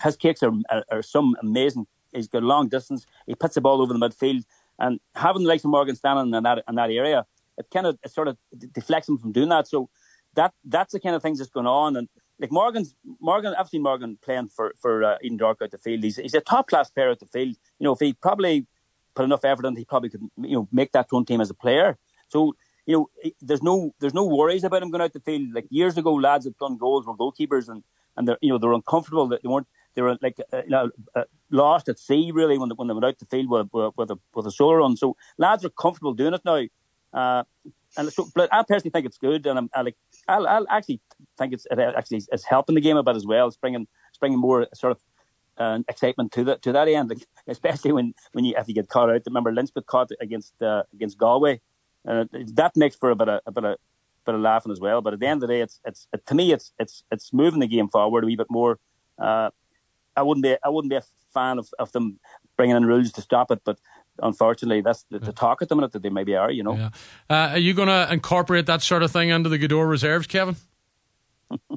[0.03, 1.87] his kicks are, are, are some amazing.
[2.13, 3.07] He's got long distance.
[3.27, 4.45] He puts the ball over the midfield,
[4.79, 7.25] and having the likes of Morgan standing in that in that area,
[7.57, 8.37] it kind of it sort of
[8.73, 9.67] deflects him from doing that.
[9.67, 9.89] So
[10.35, 11.97] that that's the kind of things that's going on.
[11.97, 16.05] And like Morgan's Morgan, I've seen Morgan playing for for uh, Edendork out the field.
[16.05, 17.57] He's he's a top class player at the field.
[17.79, 18.67] You know, if he probably
[19.15, 21.55] put enough effort in, he probably could you know make that one team as a
[21.55, 21.99] player.
[22.29, 22.55] So
[22.87, 25.55] you know, there's no there's no worries about him going out the field.
[25.55, 27.85] Like years ago, lads that done goals were goalkeepers, and
[28.17, 29.29] and they're you know they're uncomfortable.
[29.29, 32.69] That they weren't they were like uh, you know, uh, lost at sea really when
[32.69, 34.97] they, when they went out the field with with, a with a shoulder on.
[34.97, 36.65] So lads are comfortable doing it now.
[37.13, 37.45] Uh,
[37.97, 39.97] and so, but I personally think it's good, and I'm I like
[40.27, 41.01] I'll, I'll actually
[41.39, 43.47] think it's it actually it's helping the game a bit as well.
[43.49, 44.99] It's bringing it's bringing more sort of
[45.59, 47.13] uh, excitement to that to that end,
[47.47, 49.23] especially when when you if you get caught out.
[49.27, 51.61] Remember Lynch got caught against uh, against Galway,
[52.09, 53.77] uh, that makes for a bit of a bit of
[54.25, 55.01] bit of laughing as well.
[55.01, 57.33] But at the end of the day, it's it's it, to me it's it's it's
[57.33, 58.79] moving the game forward a wee bit more.
[59.19, 59.51] Uh,
[60.17, 62.19] I wouldn't be I wouldn't be a fan of, of them
[62.57, 63.79] bringing in rules to stop it, but
[64.23, 66.51] unfortunately, that's the, the, talk at the minute that they maybe are.
[66.51, 66.91] You know, yeah.
[67.31, 70.57] uh, are you going to incorporate that sort of thing into the Gweedore reserves, Kevin?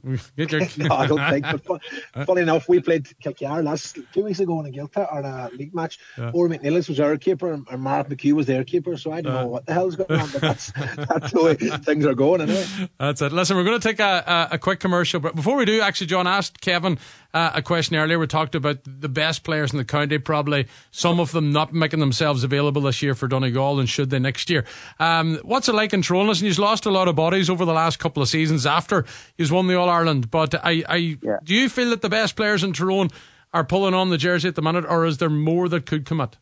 [0.77, 1.45] No, I don't think.
[1.65, 5.49] But funny enough, we played Kilcar last two weeks ago in a Gilta or a
[5.53, 5.99] league match.
[6.17, 6.31] Yeah.
[6.33, 8.97] Or McNeilis was our keeper, and, Mark McHugh was their keeper.
[8.97, 11.55] So I don't uh, know what the hell's going on, but that's that's the way
[11.55, 12.41] things are going.
[12.41, 12.65] Anyway.
[12.99, 13.31] That's it.
[13.31, 16.07] Listen, we're going to take a, a, a quick commercial, but before we do, actually,
[16.07, 16.99] John asked Kevin
[17.33, 18.17] uh, a question earlier.
[18.17, 21.99] We talked about the best players in the county, probably some of them not making
[21.99, 24.65] themselves available this year for Donegal, and should they next year?
[24.99, 26.29] Um, what's it like in Tyrone?
[26.29, 29.05] And you've lost a lot of bodies over the last couple of seasons after
[29.37, 31.37] you've won the All Ireland, but I, I yeah.
[31.43, 33.09] do you feel that the best players in Tyrone
[33.53, 36.21] are pulling on the jersey at the minute, or is there more that could come
[36.21, 36.37] at?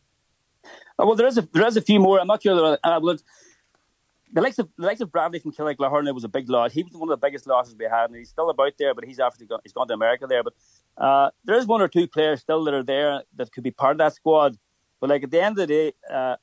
[0.98, 2.20] Uh, well, there is a there is a few more.
[2.20, 2.54] I'm not sure.
[2.54, 3.16] That, uh, well,
[4.32, 6.72] the likes of the likes of Bradley from Killick was a big loss.
[6.72, 9.04] He was one of the biggest losses we had, and he's still about there, but
[9.04, 10.42] he's after gone, he's gone to America there.
[10.42, 10.54] But
[10.98, 13.92] uh, there is one or two players still that are there that could be part
[13.92, 14.58] of that squad.
[15.00, 16.36] But like at the end of the day, uh,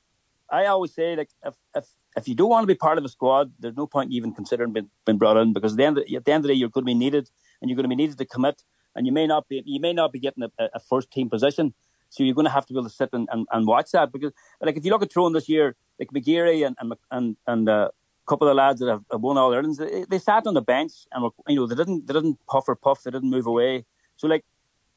[0.49, 1.85] I always say like if if
[2.17, 4.73] if you don't want to be part of a squad, there's no point even considering
[4.73, 6.53] being, being brought in because at the end of, at the end of the day,
[6.53, 7.29] you're going to be needed,
[7.61, 8.63] and you're going to be needed to commit,
[8.95, 11.73] and you may not be you may not be getting a, a first team position.
[12.09, 14.11] So you're going to have to be able to sit and, and, and watch that
[14.11, 17.69] because, like, if you look at Tyrone this year, like McGeary and and and, and
[17.69, 20.61] uh, a couple of lads that have, won all Irelands, they, they, sat on the
[20.61, 23.45] bench and were, you know they didn't they didn't puff or puff, they didn't move
[23.45, 23.85] away.
[24.17, 24.43] So like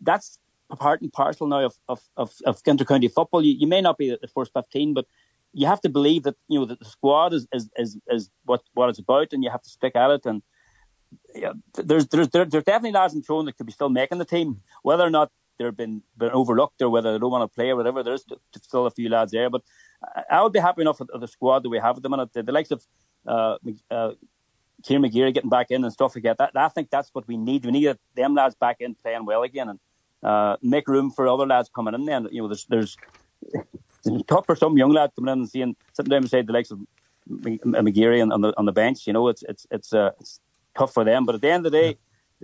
[0.01, 0.41] that's
[0.77, 3.45] part and parcel now of of of, of county football.
[3.45, 5.07] You, you may not be the first fifteen, but
[5.55, 8.63] you have to believe that you know that the squad is is is, is what
[8.75, 10.27] what it's about, and you have to stick at it.
[10.27, 10.43] And
[11.75, 14.61] there's there's there, there's definitely lads in Tyrone that could be still making the team,
[14.83, 17.77] whether or not they've been been overlooked or whether they don't want to play or
[17.77, 18.03] whatever.
[18.03, 18.25] There's
[18.61, 19.63] still a few lads there, but
[20.31, 22.33] I would be happy enough with the squad that we have at the minute.
[22.33, 22.85] The, the likes of
[23.27, 23.57] uh,
[23.91, 24.13] uh,
[24.83, 26.39] Kieran McGeary getting back in and stuff like that.
[26.39, 26.57] that.
[26.57, 27.65] I think that's what we need.
[27.65, 29.79] We need them lads back in playing well again and
[30.23, 32.05] uh, make room for other lads coming in.
[32.05, 32.97] Then you know, there's there's
[34.27, 36.81] tough for some young lads coming in and seeing sitting down beside the likes of
[37.29, 39.07] McGeary on, on the on the bench.
[39.07, 40.41] You know, it's it's it's uh, it's
[40.77, 41.25] tough for them.
[41.25, 41.99] But at the end of the day,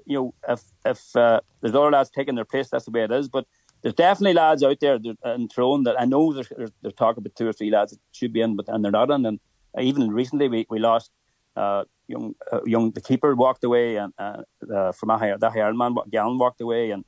[0.07, 3.13] you know, if if uh, there's other lads taking their place, that's the way it
[3.13, 3.29] is.
[3.29, 3.47] But
[3.83, 7.35] there's definitely lads out there in Tyrone that I know there's, there's, there's talk about
[7.35, 9.25] two or three lads that should be in, but and they're not in.
[9.25, 9.41] And
[9.79, 11.17] even recently, we, we lost
[11.57, 14.43] uh, young uh, young the keeper walked away, and uh,
[14.75, 17.05] uh, from a higher the higher man Gallen walked away, and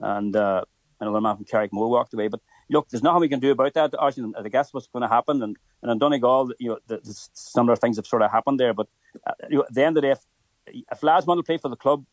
[0.00, 0.64] and uh,
[1.00, 2.28] another man from Carrickmore walked away.
[2.28, 2.40] But
[2.72, 3.94] look, there's nothing we can do about that.
[4.00, 7.72] Actually, I guess what's going to happen, and and in Donegal, you know, the, the,
[7.72, 8.74] of things have sort of happened there.
[8.74, 8.88] But
[9.26, 11.58] uh, you know, at the end of the day, if, if lads want to play
[11.58, 12.04] for the club,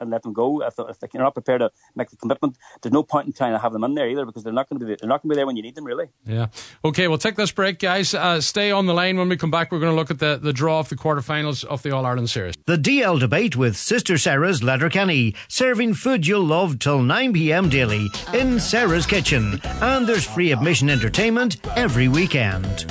[0.00, 0.62] and let them go.
[0.62, 3.58] If, if they're not prepared to make the commitment, there's no point in trying to
[3.58, 5.34] have them in there either because they're not going to be they're not going to
[5.34, 6.06] be there when you need them really.
[6.24, 6.48] Yeah.
[6.84, 8.14] Okay, we'll take this break, guys.
[8.14, 9.16] Uh, stay on the line.
[9.18, 11.64] When we come back, we're going to look at the, the draw of the quarterfinals
[11.64, 12.54] of the All Ireland Series.
[12.66, 17.68] The DL debate with Sister Sara's Letterkenny, serving food you'll love till 9 p.m.
[17.68, 22.86] daily in Sara's Kitchen, and there's free admission entertainment every weekend.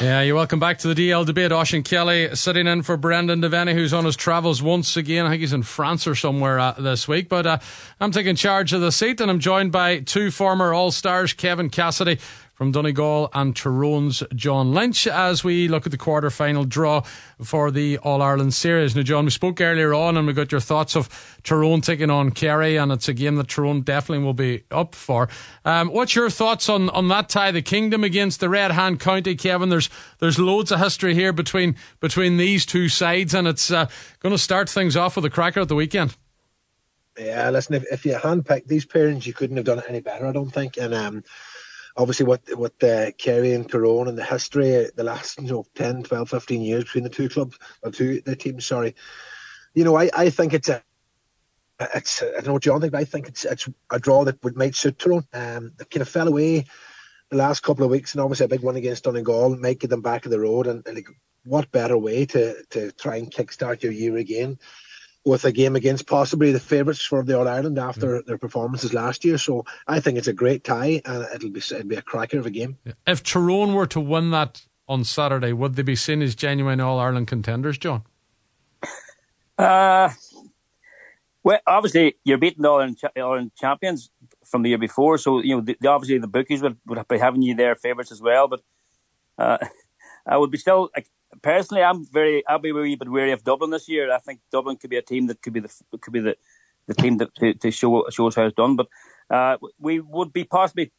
[0.00, 1.52] Yeah, you're welcome back to the DL debate.
[1.52, 5.24] Oisin Kelly sitting in for Brendan Devaney, who's on his travels once again.
[5.24, 7.30] I think he's in France or somewhere uh, this week.
[7.30, 7.58] But uh,
[7.98, 11.70] I'm taking charge of the seat, and I'm joined by two former All Stars, Kevin
[11.70, 12.18] Cassidy
[12.56, 17.02] from Donegal and Tyrone's John Lynch as we look at the quarter final draw
[17.42, 18.96] for the All Ireland series.
[18.96, 22.30] Now, John, we spoke earlier on and we got your thoughts of Tyrone taking on
[22.30, 25.28] Kerry, and it's a game that Tyrone definitely will be up for.
[25.66, 29.34] Um, what's your thoughts on, on that tie, the Kingdom against the Red Hand County,
[29.34, 29.68] Kevin?
[29.68, 33.86] There's there's loads of history here between between these two sides, and it's uh,
[34.20, 36.16] going to start things off with a cracker at the weekend.
[37.18, 40.26] Yeah, listen, if, if you handpicked these pairings, you couldn't have done it any better,
[40.26, 40.76] I don't think.
[40.76, 41.24] And um,
[41.96, 46.04] obviously, what what uh, Kerry and Tyrone and the history, the last you know 10,
[46.04, 48.94] 12, 15 years between the two clubs, or two the teams, sorry.
[49.74, 50.82] You know, I, I think it's a
[51.80, 54.42] it's I don't know what John think, but I think it's it's a draw that
[54.42, 55.26] would might suit Tyrone.
[55.32, 56.66] Um, they kind of fell away
[57.30, 60.02] the last couple of weeks, and obviously a big one against Donegal might get them
[60.02, 60.66] back of the road.
[60.66, 61.08] And, and like,
[61.44, 64.58] what better way to to try and kickstart your year again
[65.26, 68.26] with a game against possibly the favourites for the All Ireland after mm.
[68.26, 69.38] their performances last year.
[69.38, 72.46] So I think it's a great tie, and it'll be it'll be a cracker of
[72.46, 72.78] a game.
[73.06, 77.00] If Tyrone were to win that on Saturday, would they be seen as genuine All
[77.00, 78.04] Ireland contenders, John?
[79.58, 80.10] Uh,
[81.42, 82.80] well, obviously you're beating the All
[83.16, 84.10] Ireland champions
[84.44, 87.18] from the year before, so you know the, the, obviously the bookies would, would be
[87.18, 88.46] having you their favourites as well.
[88.46, 88.60] But
[89.38, 89.58] uh,
[90.26, 91.08] I would be still like
[91.42, 94.12] personally, I'm very I'll be a wee bit wary of Dublin this year.
[94.12, 96.36] I think Dublin could be a team that could be the could be the
[96.86, 98.76] the team that to, to show show us how it's done.
[98.76, 98.88] But
[99.30, 100.92] uh, we would be possibly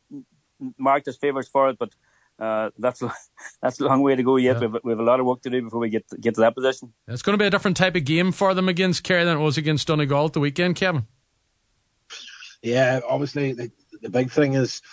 [0.78, 1.94] marked as favourites for it, but.
[2.40, 3.02] Uh, that's
[3.64, 4.62] that's a long way to go yet.
[4.62, 4.68] Yeah.
[4.68, 6.42] We've, we have a lot of work to do before we get to, get to
[6.42, 6.94] that position.
[7.08, 9.42] It's going to be a different type of game for them against Kerry than it
[9.42, 11.08] was against Donegal at the weekend, Kevin.
[12.62, 13.72] Yeah, obviously the,
[14.04, 14.84] the big thing is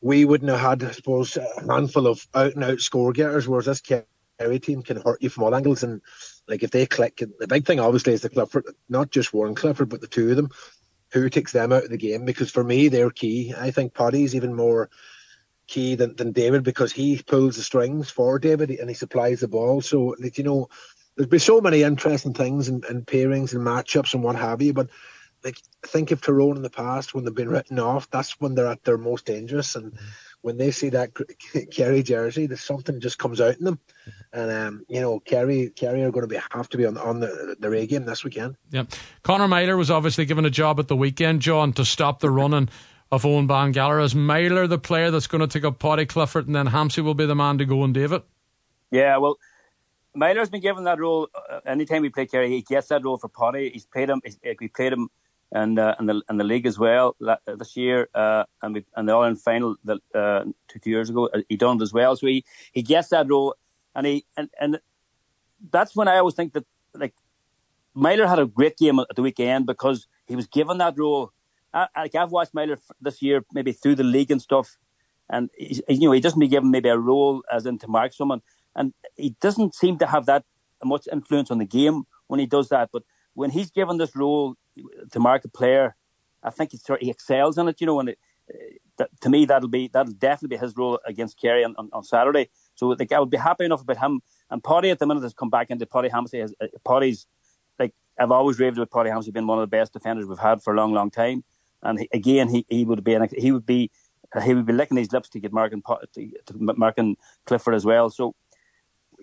[0.00, 3.66] we wouldn't have had, I suppose, a handful of out and out score getters, whereas
[3.66, 4.04] this Kerry
[4.38, 5.82] team can hurt you from all angles.
[5.82, 6.00] And
[6.48, 9.88] like if they click, the big thing obviously is the Clifford, not just Warren Clifford,
[9.88, 10.50] but the two of them.
[11.12, 12.24] Who takes them out of the game?
[12.24, 13.54] Because for me, they're key.
[13.56, 14.90] I think Paddy's even more
[15.68, 19.46] key than, than David because he pulls the strings for David and he supplies the
[19.46, 19.80] ball.
[19.80, 20.68] So, like, you know,
[21.16, 24.72] there's been so many interesting things and, and pairings and matchups and what have you.
[24.72, 24.90] But
[25.44, 28.10] like, think of Tyrone in the past when they've been written off.
[28.10, 29.76] That's when they're at their most dangerous.
[29.76, 30.06] And mm-hmm
[30.44, 31.10] when they see that
[31.70, 33.78] Kerry jersey, there's something just comes out in them.
[34.34, 37.20] And um, you know, Kerry Kerry are going to be have to be on on
[37.20, 38.56] the the A game this weekend.
[38.70, 38.84] Yeah,
[39.22, 42.68] Conor Meyler was obviously given a job at the weekend, John, to stop the running
[43.10, 44.00] of Eoghan Bán Gallagher.
[44.00, 47.14] Is Meyler the player that's going to take up Paddy Clifford, and then Hampsey will
[47.14, 48.22] be the man to go and David?
[48.90, 49.38] Yeah, well.
[50.16, 52.48] Meyler's been given that role uh, anytime we play Kerry.
[52.48, 53.70] He gets that role for Paddy.
[53.70, 54.20] He's played him.
[54.22, 55.08] He's, we played him
[55.54, 59.08] and uh, and the and the league as well this year, uh, and we and
[59.08, 62.16] the Ireland final that uh, two, two years ago uh, he done it as well.
[62.16, 63.54] So he, he gets that role,
[63.94, 64.80] and he and and
[65.70, 67.14] that's when I always think that like
[67.94, 71.30] Meyler had a great game at the weekend because he was given that role.
[71.72, 74.76] I, like I've watched Meyler this year, maybe through the league and stuff,
[75.30, 78.12] and he, you know he doesn't be given maybe a role as in to mark
[78.12, 78.42] someone,
[78.74, 80.44] and he doesn't seem to have that
[80.82, 82.90] much influence on the game when he does that.
[82.92, 84.56] But when he's given this role,
[85.12, 85.96] to mark a player,
[86.42, 87.80] I think he, he excels in it.
[87.80, 88.18] You know, and it,
[88.98, 92.04] that, to me that'll be that'll definitely be his role against Kerry on, on, on
[92.04, 92.50] Saturday.
[92.74, 94.20] So like, I would be happy enough about him.
[94.50, 96.40] And Paddy at the minute has come back into Paddy Hampsey.
[96.40, 97.26] Has, uh, Paddy's
[97.78, 100.62] like I've always raved about Paddy Hampsey being one of the best defenders we've had
[100.62, 101.44] for a long, long time.
[101.82, 103.90] And he, again, he, he would be he would be
[104.42, 105.82] he would be licking his lips to get marking
[106.14, 108.10] to, to marking Clifford as well.
[108.10, 108.34] So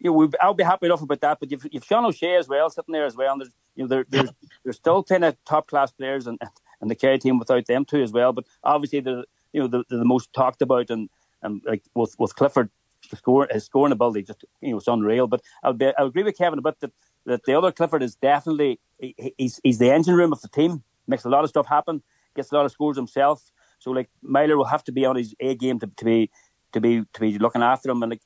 [0.01, 1.39] you know, I'll be happy enough about that.
[1.39, 3.33] But you've, you've Sean O'Shea as well sitting there as well.
[3.33, 4.29] And there's you know there, there's
[4.63, 6.39] there's still kind of top class players and
[6.81, 8.33] and the Kerry team without them too as well.
[8.33, 11.09] But obviously they're you know the the most talked about and
[11.43, 12.69] and like with with Clifford
[13.09, 15.27] the score his scoring ability just you know it's unreal.
[15.27, 16.91] But I'll be I'll agree with Kevin a bit that
[17.25, 20.83] that the other Clifford is definitely he, he's he's the engine room of the team.
[21.07, 22.01] Makes a lot of stuff happen.
[22.35, 23.51] Gets a lot of scores himself.
[23.79, 26.31] So like Meyler will have to be on his A game to, to be
[26.73, 28.01] to be to be looking after him.
[28.03, 28.21] And like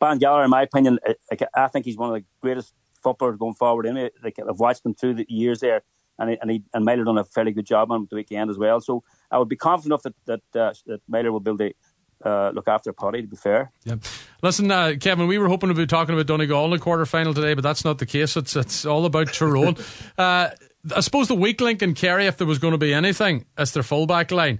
[0.00, 0.98] Bán Gallagher, in my opinion,
[1.30, 3.86] like, I think he's one of the greatest footballers going forward.
[3.86, 5.82] Anyway, like I've watched him through the years there,
[6.18, 8.58] and he, and he and done a fairly good job on him the weekend as
[8.58, 8.80] well.
[8.80, 11.72] So I would be confident enough that that uh, that will build a.
[12.20, 13.70] Uh, look after Paddy, to be fair.
[13.84, 13.94] Yeah.
[14.42, 17.32] Listen, uh, Kevin, we were hoping to be talking about Donegal in the quarter final
[17.32, 18.36] today, but that's not the case.
[18.36, 19.76] It's it's all about Tyrone.
[20.18, 20.48] uh,
[20.96, 23.70] I suppose the weak link in Kerry, if there was going to be anything, is
[23.70, 24.58] their fullback line.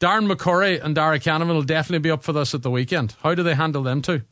[0.00, 3.16] Darren McCurry and Darragh Canavan will definitely be up for this at the weekend.
[3.24, 4.22] How do they handle them two?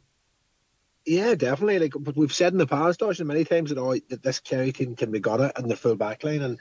[1.08, 1.78] Yeah, definitely.
[1.78, 4.72] Like, but we've said in the past, Dawson, many times that, oh, that this Kerry
[4.72, 6.58] team can be got at in the full back line, and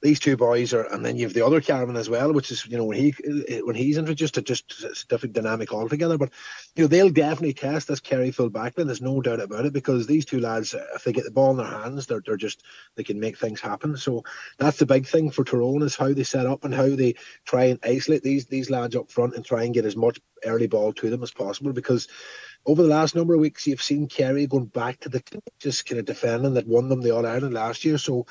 [0.00, 2.64] these two boys are, and then you have the other Canavan as well, which is
[2.64, 3.12] you know when he
[3.64, 6.16] when he's introduced, it just it's different dynamic altogether.
[6.16, 6.30] But
[6.76, 8.86] you know they'll definitely test this Kerry full back line.
[8.86, 11.56] There's no doubt about it because these two lads, if they get the ball in
[11.56, 12.62] their hands, they're they're just
[12.94, 13.96] they can make things happen.
[13.96, 14.22] So
[14.58, 17.64] that's the big thing for Tyrone is how they set up and how they try
[17.64, 20.92] and isolate these these lads up front and try and get as much early ball
[20.92, 22.06] to them as possible because
[22.66, 25.22] over the last number of weeks, you've seen Kerry going back to the
[25.58, 27.98] just kind of defending that won them the All Ireland last year.
[27.98, 28.26] So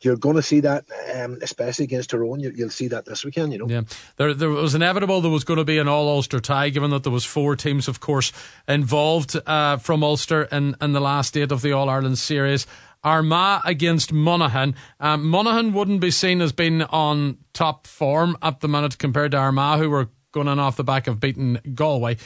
[0.00, 2.40] you're going to see that, um, especially against Tyrone.
[2.40, 3.52] You, will see that this weekend.
[3.52, 3.82] You know, yeah,
[4.16, 7.02] there, there was inevitable there was going to be an all Ulster tie, given that
[7.02, 8.32] there was four teams, of course,
[8.68, 12.66] involved uh, from Ulster in, in the last eight of the All Ireland series.
[13.04, 14.74] Armagh against Monaghan.
[14.98, 19.36] Um, Monaghan wouldn't be seen as being on top form at the minute compared to
[19.36, 22.16] Armagh, who were going on off the back of beating Galway.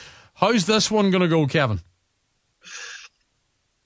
[0.41, 1.79] How's this one going to go, Kevin?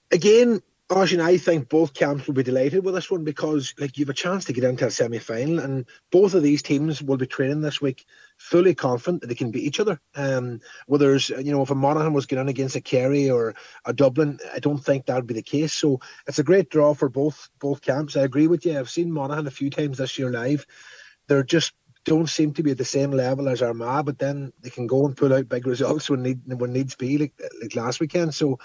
[0.10, 4.06] Again, Oisin, I think both camps will be delighted with this one because, like, you
[4.06, 7.26] have a chance to get into a semi-final, and both of these teams will be
[7.26, 8.06] training this week,
[8.38, 10.00] fully confident that they can beat each other.
[10.16, 13.92] Um, whether it's you know, if a Monaghan was going against a Kerry or a
[13.92, 15.74] Dublin, I don't think that would be the case.
[15.74, 18.16] So it's a great draw for both both camps.
[18.16, 18.80] I agree with you.
[18.80, 20.66] I've seen Monaghan a few times this year live.
[21.28, 21.74] They're just
[22.06, 25.06] don't seem to be at the same level as Armagh, but then they can go
[25.06, 28.34] and pull out big results when need when needs be, like like last weekend.
[28.34, 28.60] So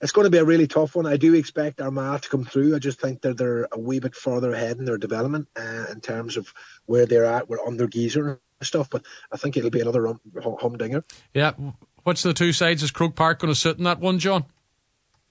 [0.00, 1.06] it's going to be a really tough one.
[1.06, 2.74] I do expect Armagh to come through.
[2.74, 6.00] I just think that they're a wee bit further ahead in their development uh, in
[6.00, 6.52] terms of
[6.86, 7.48] where they're at.
[7.48, 11.04] We're under Geezer and stuff, but I think it'll be another hum- humdinger.
[11.32, 11.52] Yeah.
[12.02, 12.82] What's the two sides?
[12.82, 14.46] Is Croke Park going to sit in that one, John?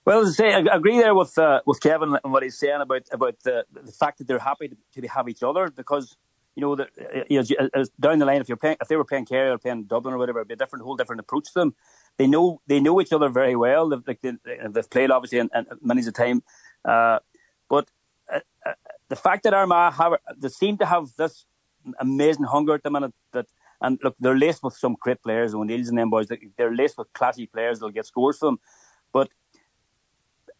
[0.05, 2.81] Well, as I say, I agree there with uh, with Kevin and what he's saying
[2.81, 6.15] about about the, the fact that they're happy to, to have each other because
[6.55, 6.89] you know, that,
[7.37, 10.17] know, down the line, if you're if they were playing Kerry or playing Dublin or
[10.17, 11.75] whatever, it'd be a different, whole different approach to them.
[12.17, 13.89] They know they know each other very well.
[13.89, 16.43] They've, like they, have played obviously and, and many's a time,
[16.83, 17.19] uh,
[17.69, 17.89] but
[18.33, 18.73] uh, uh,
[19.07, 21.45] the fact that Armagh have they seem to have this
[21.99, 23.47] amazing hunger at the minute that.
[23.81, 26.27] And look, they're laced with some great players, O'Neill's and them boys.
[26.57, 28.59] They're laced with classy players they'll get scores them.
[29.13, 29.29] But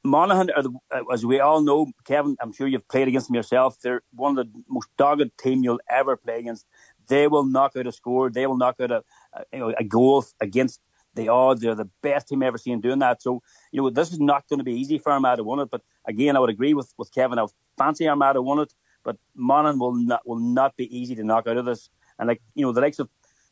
[0.04, 3.80] Monaghan, are as we all know, Kevin, I'm sure you've played against them yourself.
[3.82, 6.66] They're one of the most dogged team you'll ever play against.
[7.08, 8.30] They will knock out a score.
[8.30, 10.80] They will knock out a, a, you know, a goal against
[11.16, 11.62] the odds.
[11.62, 13.22] They're the best team I've ever seen doing that.
[13.22, 13.41] So,
[13.72, 15.70] you know, this is not going to be easy for Armagh to win it.
[15.70, 17.39] But again, I would agree with, with Kevin.
[17.39, 17.45] I
[17.78, 18.74] fancy Armagh to win it,
[19.04, 21.89] but Monaghan will not will not be easy to knock out of this.
[22.18, 23.10] And like you know, the likes of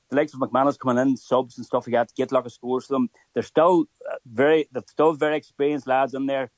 [0.10, 2.52] the likes of McManus coming in, subs and stuff like that, get a lot of
[2.52, 3.10] scores for them.
[3.34, 6.50] They're still uh, very, they're still very experienced lads in there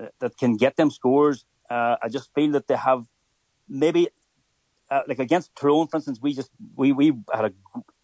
[0.00, 1.44] uh, that can get them scores.
[1.70, 3.04] Uh, I just feel that they have
[3.68, 4.08] maybe,
[4.90, 7.52] uh, like against Tyrone, for instance, we just we we had a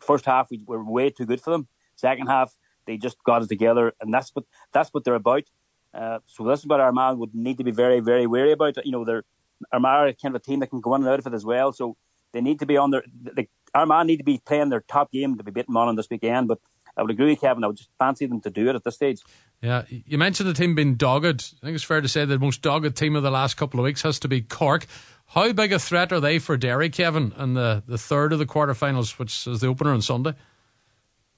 [0.00, 1.68] first half we were way too good for them.
[1.96, 2.54] Second half
[2.86, 5.44] they just got it together, and that's what that's what they're about.
[5.92, 8.84] Uh, so this is what Armagh would need to be very very wary about.
[8.84, 9.24] You know, they're
[9.72, 11.72] Armagh kind of a team that can go in and out of it as well.
[11.72, 11.96] So
[12.32, 13.04] they need to be on their
[13.36, 16.48] like Armagh need to be playing their top game to be beating on this weekend.
[16.48, 16.58] But
[16.96, 17.64] I would agree with Kevin.
[17.64, 19.20] I would just fancy them to do it at this stage.
[19.62, 21.54] Yeah, you mentioned the team being dogged.
[21.62, 23.84] I think it's fair to say the most dogged team of the last couple of
[23.84, 24.86] weeks has to be Cork.
[25.26, 28.46] How big a threat are they for Derry, Kevin, and the, the third of the
[28.46, 30.34] quarterfinals, which is the opener on Sunday?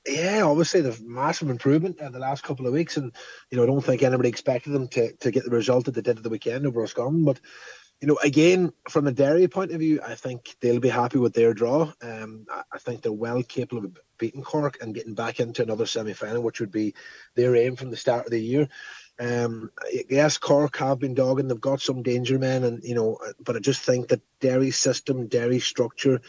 [0.06, 3.12] Yeah, obviously the massive improvement in the last couple of weeks, and
[3.50, 6.00] you know I don't think anybody expected them to, to get the result that they
[6.00, 7.24] did at the weekend over Roscommon.
[7.24, 7.38] But
[8.02, 11.34] you know, again, from a Derry point of view, I think they'll be happy with
[11.34, 11.92] their draw.
[12.02, 16.12] Um, I think they're well capable of beating Cork and getting back into another semi
[16.12, 16.96] final, which would be
[17.36, 18.68] their aim from the start of the year.
[19.20, 19.70] Um,
[20.10, 21.46] yes, Cork have been dogging.
[21.46, 25.28] They've got some danger men, and you know, but I just think that Derry's system,
[25.28, 26.20] Derry's structure,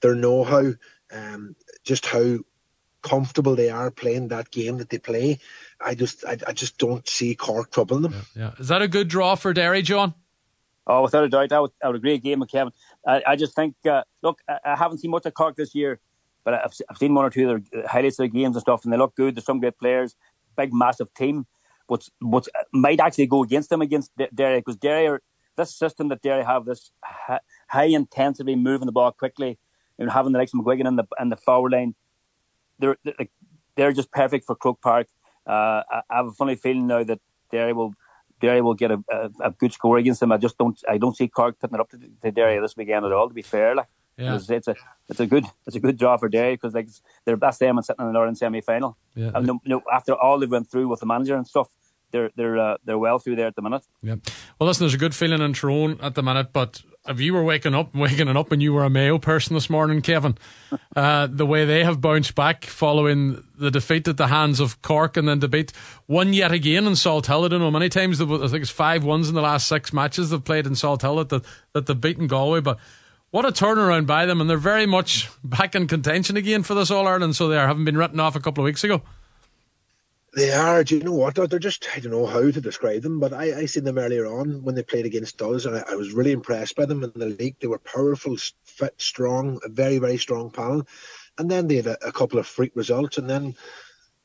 [0.00, 0.72] their know-how,
[1.12, 1.54] um,
[1.84, 2.38] just how
[3.00, 5.38] comfortable they are playing that game that they play.
[5.80, 8.14] I just, I, I just don't see Cork troubling them.
[8.34, 8.50] Yeah, yeah.
[8.58, 10.14] Is that a good draw for Derry, John?
[10.86, 12.72] Oh, without a doubt, I would, I would agree again with Kevin.
[13.06, 16.00] I, I just think, uh, look, I, I, haven't seen much of Cork this year,
[16.44, 18.84] but I've, I've seen one or two of their highlights of their games and stuff,
[18.84, 19.36] and they look good.
[19.36, 20.16] There's some great players,
[20.56, 21.46] big, massive team,
[21.88, 25.22] but what might actually go against them against Derry, because Derry are,
[25.56, 26.90] this system that Derry have, this
[27.68, 29.58] high intensity, moving the ball quickly,
[29.98, 31.94] and having the likes of McGuigan in the in the forward line,
[32.78, 32.96] they're
[33.76, 35.06] they're, just perfect for Croke Park.
[35.46, 37.20] Uh, I have a funny feeling now that
[37.50, 37.94] Derry will
[38.42, 40.32] Derry will get a, a, a, good score against them.
[40.32, 43.06] I just don't I don't see Cork putting it up to, to Derry this weekend
[43.06, 43.28] at all.
[43.28, 43.86] To be fair, like
[44.18, 44.34] yeah.
[44.34, 44.74] it's, a
[45.08, 46.88] it's a good it's a good draw for Derry because like
[47.24, 48.98] they're best them and sitting in the Northern semi final.
[49.14, 49.30] Yeah.
[49.34, 51.68] And no, no, after all they went through with the manager and stuff,
[52.10, 53.84] they're they're uh, they're well through there at the minute.
[54.02, 54.16] Yeah.
[54.58, 57.42] Well, listen, there's a good feeling in Tyrone at the minute, but if you were
[57.42, 60.36] waking up, waking up, and you were a Mayo person this morning, Kevin,
[60.94, 65.16] uh, the way they have bounced back following the defeat at the hands of Cork
[65.16, 65.72] and then defeat
[66.06, 67.44] one yet again in Salthill.
[67.44, 68.20] I don't know many times.
[68.20, 71.28] I think it's five ones in the last six matches they've played in Salthill that
[71.28, 72.78] the, that they've beaten Galway, but.
[73.30, 76.90] What a turnaround by them, and they're very much back in contention again for this
[76.90, 77.34] All Ireland.
[77.34, 79.00] So they are, having been written off a couple of weeks ago.
[80.34, 80.82] They are.
[80.82, 81.34] Do you know what?
[81.34, 84.26] They're just, I don't know how to describe them, but I, I seen them earlier
[84.26, 87.12] on when they played against us, and I, I was really impressed by them in
[87.14, 87.56] the league.
[87.60, 90.86] They were powerful, fit, strong, a very, very strong panel.
[91.36, 93.18] And then they had a, a couple of freak results.
[93.18, 93.56] And then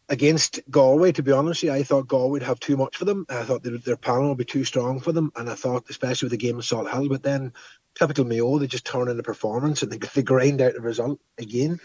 [0.07, 3.25] against Galway, to be honest, I thought Galway would have too much for them.
[3.27, 5.33] I thought their, panel would be too strong for them.
[5.35, 7.51] And I thought, especially with the game of Salthill, but then
[7.95, 11.19] typical Mayo, they just turn in the performance and they, they grind out the result
[11.37, 11.79] again.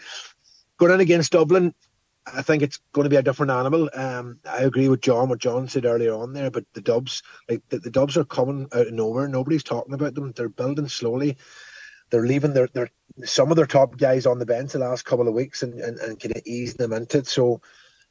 [0.77, 1.73] Going in against Dublin,
[2.25, 3.89] I think it's going to be a different animal.
[3.93, 7.61] Um, I agree with John what John said earlier on there, but the Dubs, like
[7.69, 9.27] the, the Dubs, are coming out of nowhere.
[9.27, 10.31] Nobody's talking about them.
[10.31, 11.37] They're building slowly.
[12.09, 12.89] They're leaving their, their
[13.25, 15.97] some of their top guys on the bench the last couple of weeks and, and,
[15.99, 17.27] and kind of easing them into it.
[17.27, 17.61] So,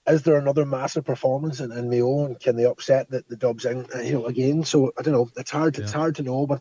[0.07, 3.65] is there another massive performance in, in Mayo and can they upset the, the Dubs
[3.65, 4.65] in you know again?
[4.65, 5.31] So I don't know.
[5.37, 5.79] It's hard.
[5.79, 5.85] Yeah.
[5.85, 6.61] It's hard to know, but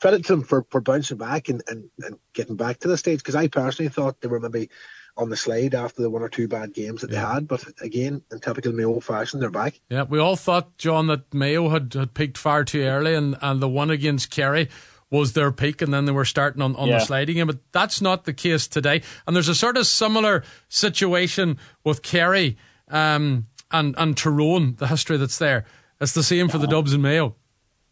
[0.00, 3.20] credit to them for, for bouncing back and, and, and getting back to the stage
[3.20, 4.70] because I personally thought they were maybe
[5.16, 7.20] on the slide after the one or two bad games that yeah.
[7.20, 7.48] they had.
[7.48, 9.80] But again, in typical Mayo fashion, they're back.
[9.88, 13.60] Yeah, we all thought, John, that Mayo had, had peaked far too early, and, and
[13.60, 14.68] the one against Kerry
[15.10, 16.98] was their peak, and then they were starting on, on yeah.
[16.98, 17.48] the sliding game.
[17.48, 19.02] But that's not the case today.
[19.26, 22.56] And there's a sort of similar situation with Kerry
[22.88, 25.64] um, and, and Tyrone, the history that's there.
[26.00, 27.34] It's the same for the Dubs and Mayo.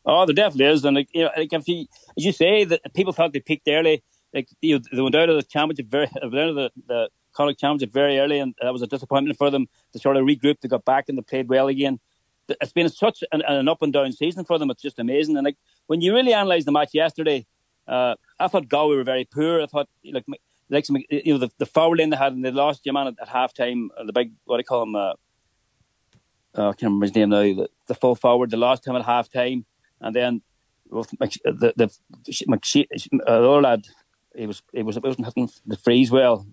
[0.07, 1.85] Oh, there definitely is, and like, you know, like if you,
[2.17, 4.03] as you say, that people thought they peaked early
[4.35, 7.61] like you know, they went out of the championship very, out of the, the Connacht
[7.61, 9.69] championship very early, and that was a disappointment for them.
[9.93, 12.01] They sort of regrouped, they got back and they played well again.
[12.49, 14.71] It's been such an, an up and down season for them.
[14.71, 15.37] It's just amazing.
[15.37, 15.57] And like
[15.87, 17.47] when you really analyse the match yesterday,
[17.87, 19.61] uh, I thought Galway were very poor.
[19.61, 20.25] I thought like
[20.71, 23.15] like some, you know the, the forward line they had and they lost Yaman at,
[23.21, 23.91] at half time.
[23.99, 24.97] Uh, the big what do you call him?
[24.97, 25.13] Uh,
[26.57, 27.43] uh, I can't remember his name now.
[27.43, 28.51] The, the full forward.
[28.51, 29.65] They lost him at half time,
[30.01, 30.43] and then
[30.89, 31.91] well, the the, the,
[32.25, 33.87] the other lad
[34.39, 36.47] he was he was it wasn't hitting the frees well.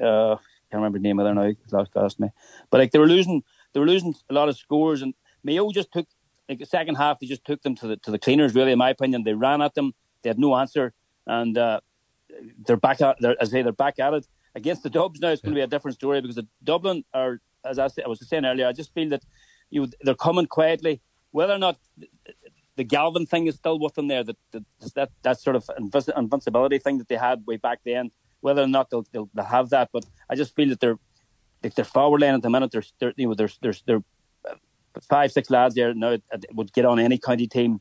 [0.00, 0.36] Uh,
[0.70, 1.52] can't remember the name of their now.
[1.72, 2.28] Lost cost me.
[2.70, 5.92] But like they were losing, they were losing a lot of scores, and Mayo just
[5.92, 6.06] took
[6.48, 7.20] like the second half.
[7.20, 8.54] They just took them to the to the cleaners.
[8.54, 9.94] Really, in my opinion, they ran at them.
[10.22, 10.92] They had no answer,
[11.26, 11.80] and uh,
[12.66, 13.16] they're back at.
[13.20, 15.20] They're, as I say, they're back at it against the Dubs.
[15.20, 18.08] Now it's going to be a different story because the Dublin are, as I, I
[18.08, 19.22] was saying earlier, I just feel that
[19.70, 21.00] you they're coming quietly.
[21.30, 21.78] Whether or not
[22.78, 24.24] the Gavin thing is still with them there.
[24.24, 24.36] That
[24.94, 28.10] that that sort of invincibility thing that they had way back then.
[28.40, 30.98] Whether or not they'll they'll, they'll have that, but I just feel that they're
[31.60, 32.70] their forward line at the minute.
[32.70, 34.00] There's you know there's there's there
[35.10, 36.16] five six lads there now
[36.52, 37.80] would get on any county team,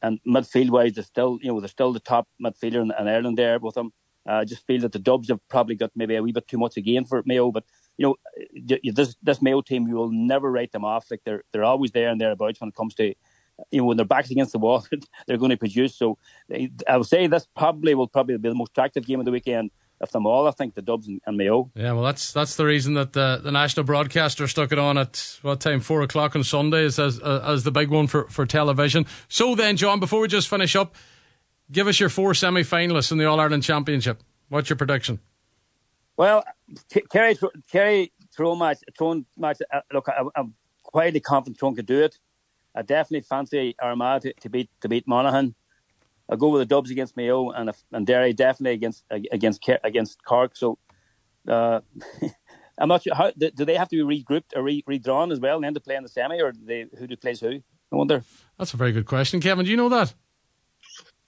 [0.00, 3.36] and midfield wise they're still you know they're still the top midfielder in, in Ireland
[3.36, 3.92] there with them.
[4.26, 6.56] Uh, I just feel that the Dubs have probably got maybe a wee bit too
[6.56, 7.64] much again for Mayo, but
[7.98, 8.16] you know
[8.94, 11.10] this this Mayo team you will never write them off.
[11.10, 13.14] Like they're they're always there and thereabouts when it comes to
[13.70, 14.86] you know, when their backs against the wall,
[15.26, 15.94] they're going to produce.
[15.94, 16.18] So
[16.50, 19.70] I would say this probably will probably be the most attractive game of the weekend
[20.00, 20.48] of them all.
[20.48, 21.70] I think the Dubs and, and Mayo.
[21.74, 25.38] Yeah, well, that's that's the reason that the, the national broadcaster stuck it on at
[25.42, 25.80] what time?
[25.80, 29.06] Four o'clock on Sunday as as, as the big one for, for television.
[29.28, 30.96] So then, John, before we just finish up,
[31.70, 34.22] give us your four semi finalists in the All Ireland Championship.
[34.48, 35.20] What's your prediction?
[36.16, 36.44] Well,
[37.10, 37.36] Kerry
[37.70, 39.58] Kerry Tyrone match, Tyrone match.
[39.72, 42.18] Uh, look, I, I'm quietly confident Tyrone could do it.
[42.74, 45.54] I definitely fancy Armagh to, to beat to beat Monaghan.
[46.28, 50.56] I'll go with the Dubs against Mayo and and Derry definitely against against against Cork.
[50.56, 50.78] So
[51.48, 51.80] uh,
[52.78, 55.56] I'm not sure how do they have to be regrouped or re, redrawn as well
[55.56, 57.60] and then to play in the semi or they who do plays who?
[57.92, 58.24] I wonder.
[58.58, 59.64] That's a very good question, Kevin.
[59.66, 60.14] Do you know that?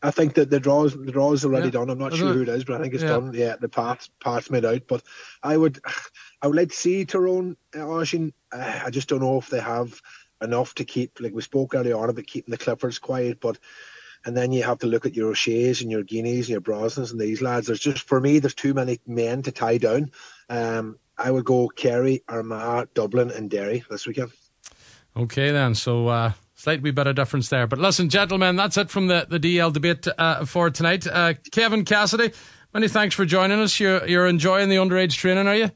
[0.02, 1.72] I think that the draws the draws already yeah.
[1.72, 1.90] done.
[1.90, 2.34] I'm not Is sure it?
[2.34, 3.08] who it is, but I think it's yeah.
[3.08, 3.32] done.
[3.34, 4.82] Yeah, the path path made out.
[4.86, 5.02] But
[5.42, 5.80] I would
[6.42, 8.32] I would like to see Tyrone uh, Oisín.
[8.52, 10.00] Uh, I just don't know if they have
[10.44, 13.58] enough to keep, like we spoke earlier on about keeping the Cliffords quiet, but
[14.24, 17.10] and then you have to look at your O'Shea's and your Geaneys and your Brosnans
[17.10, 17.66] and these lads.
[17.66, 20.10] There's just for me, there's too many men to tie down.
[20.48, 24.32] Um, I would go Kerry, Armagh, Dublin, and Derry this weekend.
[25.16, 25.74] Okay, then.
[25.74, 27.66] So uh, slightly bit of difference there.
[27.66, 31.06] But listen, gentlemen, that's it from the the DL debate uh, for tonight.
[31.06, 32.32] Uh, Kevin Cassidy,
[32.72, 33.78] many thanks for joining us.
[33.78, 35.70] You're you're enjoying the underage training, are you?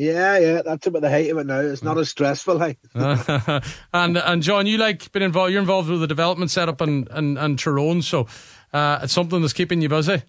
[0.00, 1.60] Yeah, yeah, that's about the height of it now.
[1.60, 2.78] It's not as stressful, like.
[2.94, 5.52] and and John, you like been involved.
[5.52, 8.26] You're involved with the development setup and and and Tyrone, so
[8.72, 10.22] uh, it's something that's keeping you busy.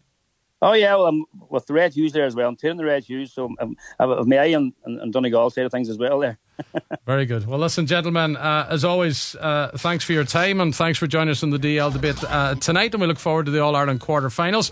[0.61, 2.49] Oh yeah, well, I'm with the Red Hughs there as well.
[2.49, 5.72] I'm taking the Red Hughs, so I'm, I'm my eye and, and Donegal side of
[5.72, 6.38] things as well there.
[7.05, 7.47] Very good.
[7.47, 11.32] Well, listen, gentlemen, uh, as always, uh, thanks for your time and thanks for joining
[11.32, 12.93] us in the DL debate uh, tonight.
[12.93, 14.72] And we look forward to the All Ireland quarter finals.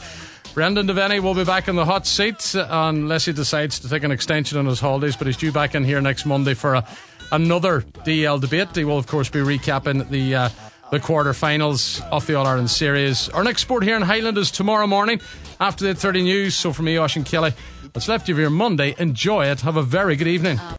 [0.54, 4.12] Brendan Devaney will be back in the hot seat unless he decides to take an
[4.12, 6.88] extension on his holidays, but he's due back in here next Monday for a,
[7.32, 8.76] another DL debate.
[8.76, 10.50] He will, of course, be recapping the uh,
[10.92, 13.30] the quarter-finals of the All Ireland Series.
[13.30, 15.22] Our next sport here in Highland is tomorrow morning
[15.60, 16.56] after the 30 news.
[16.56, 17.54] So for me, Oisín Kelly,
[17.94, 19.62] what's left of your Monday, enjoy it.
[19.62, 20.60] Have a very good evening.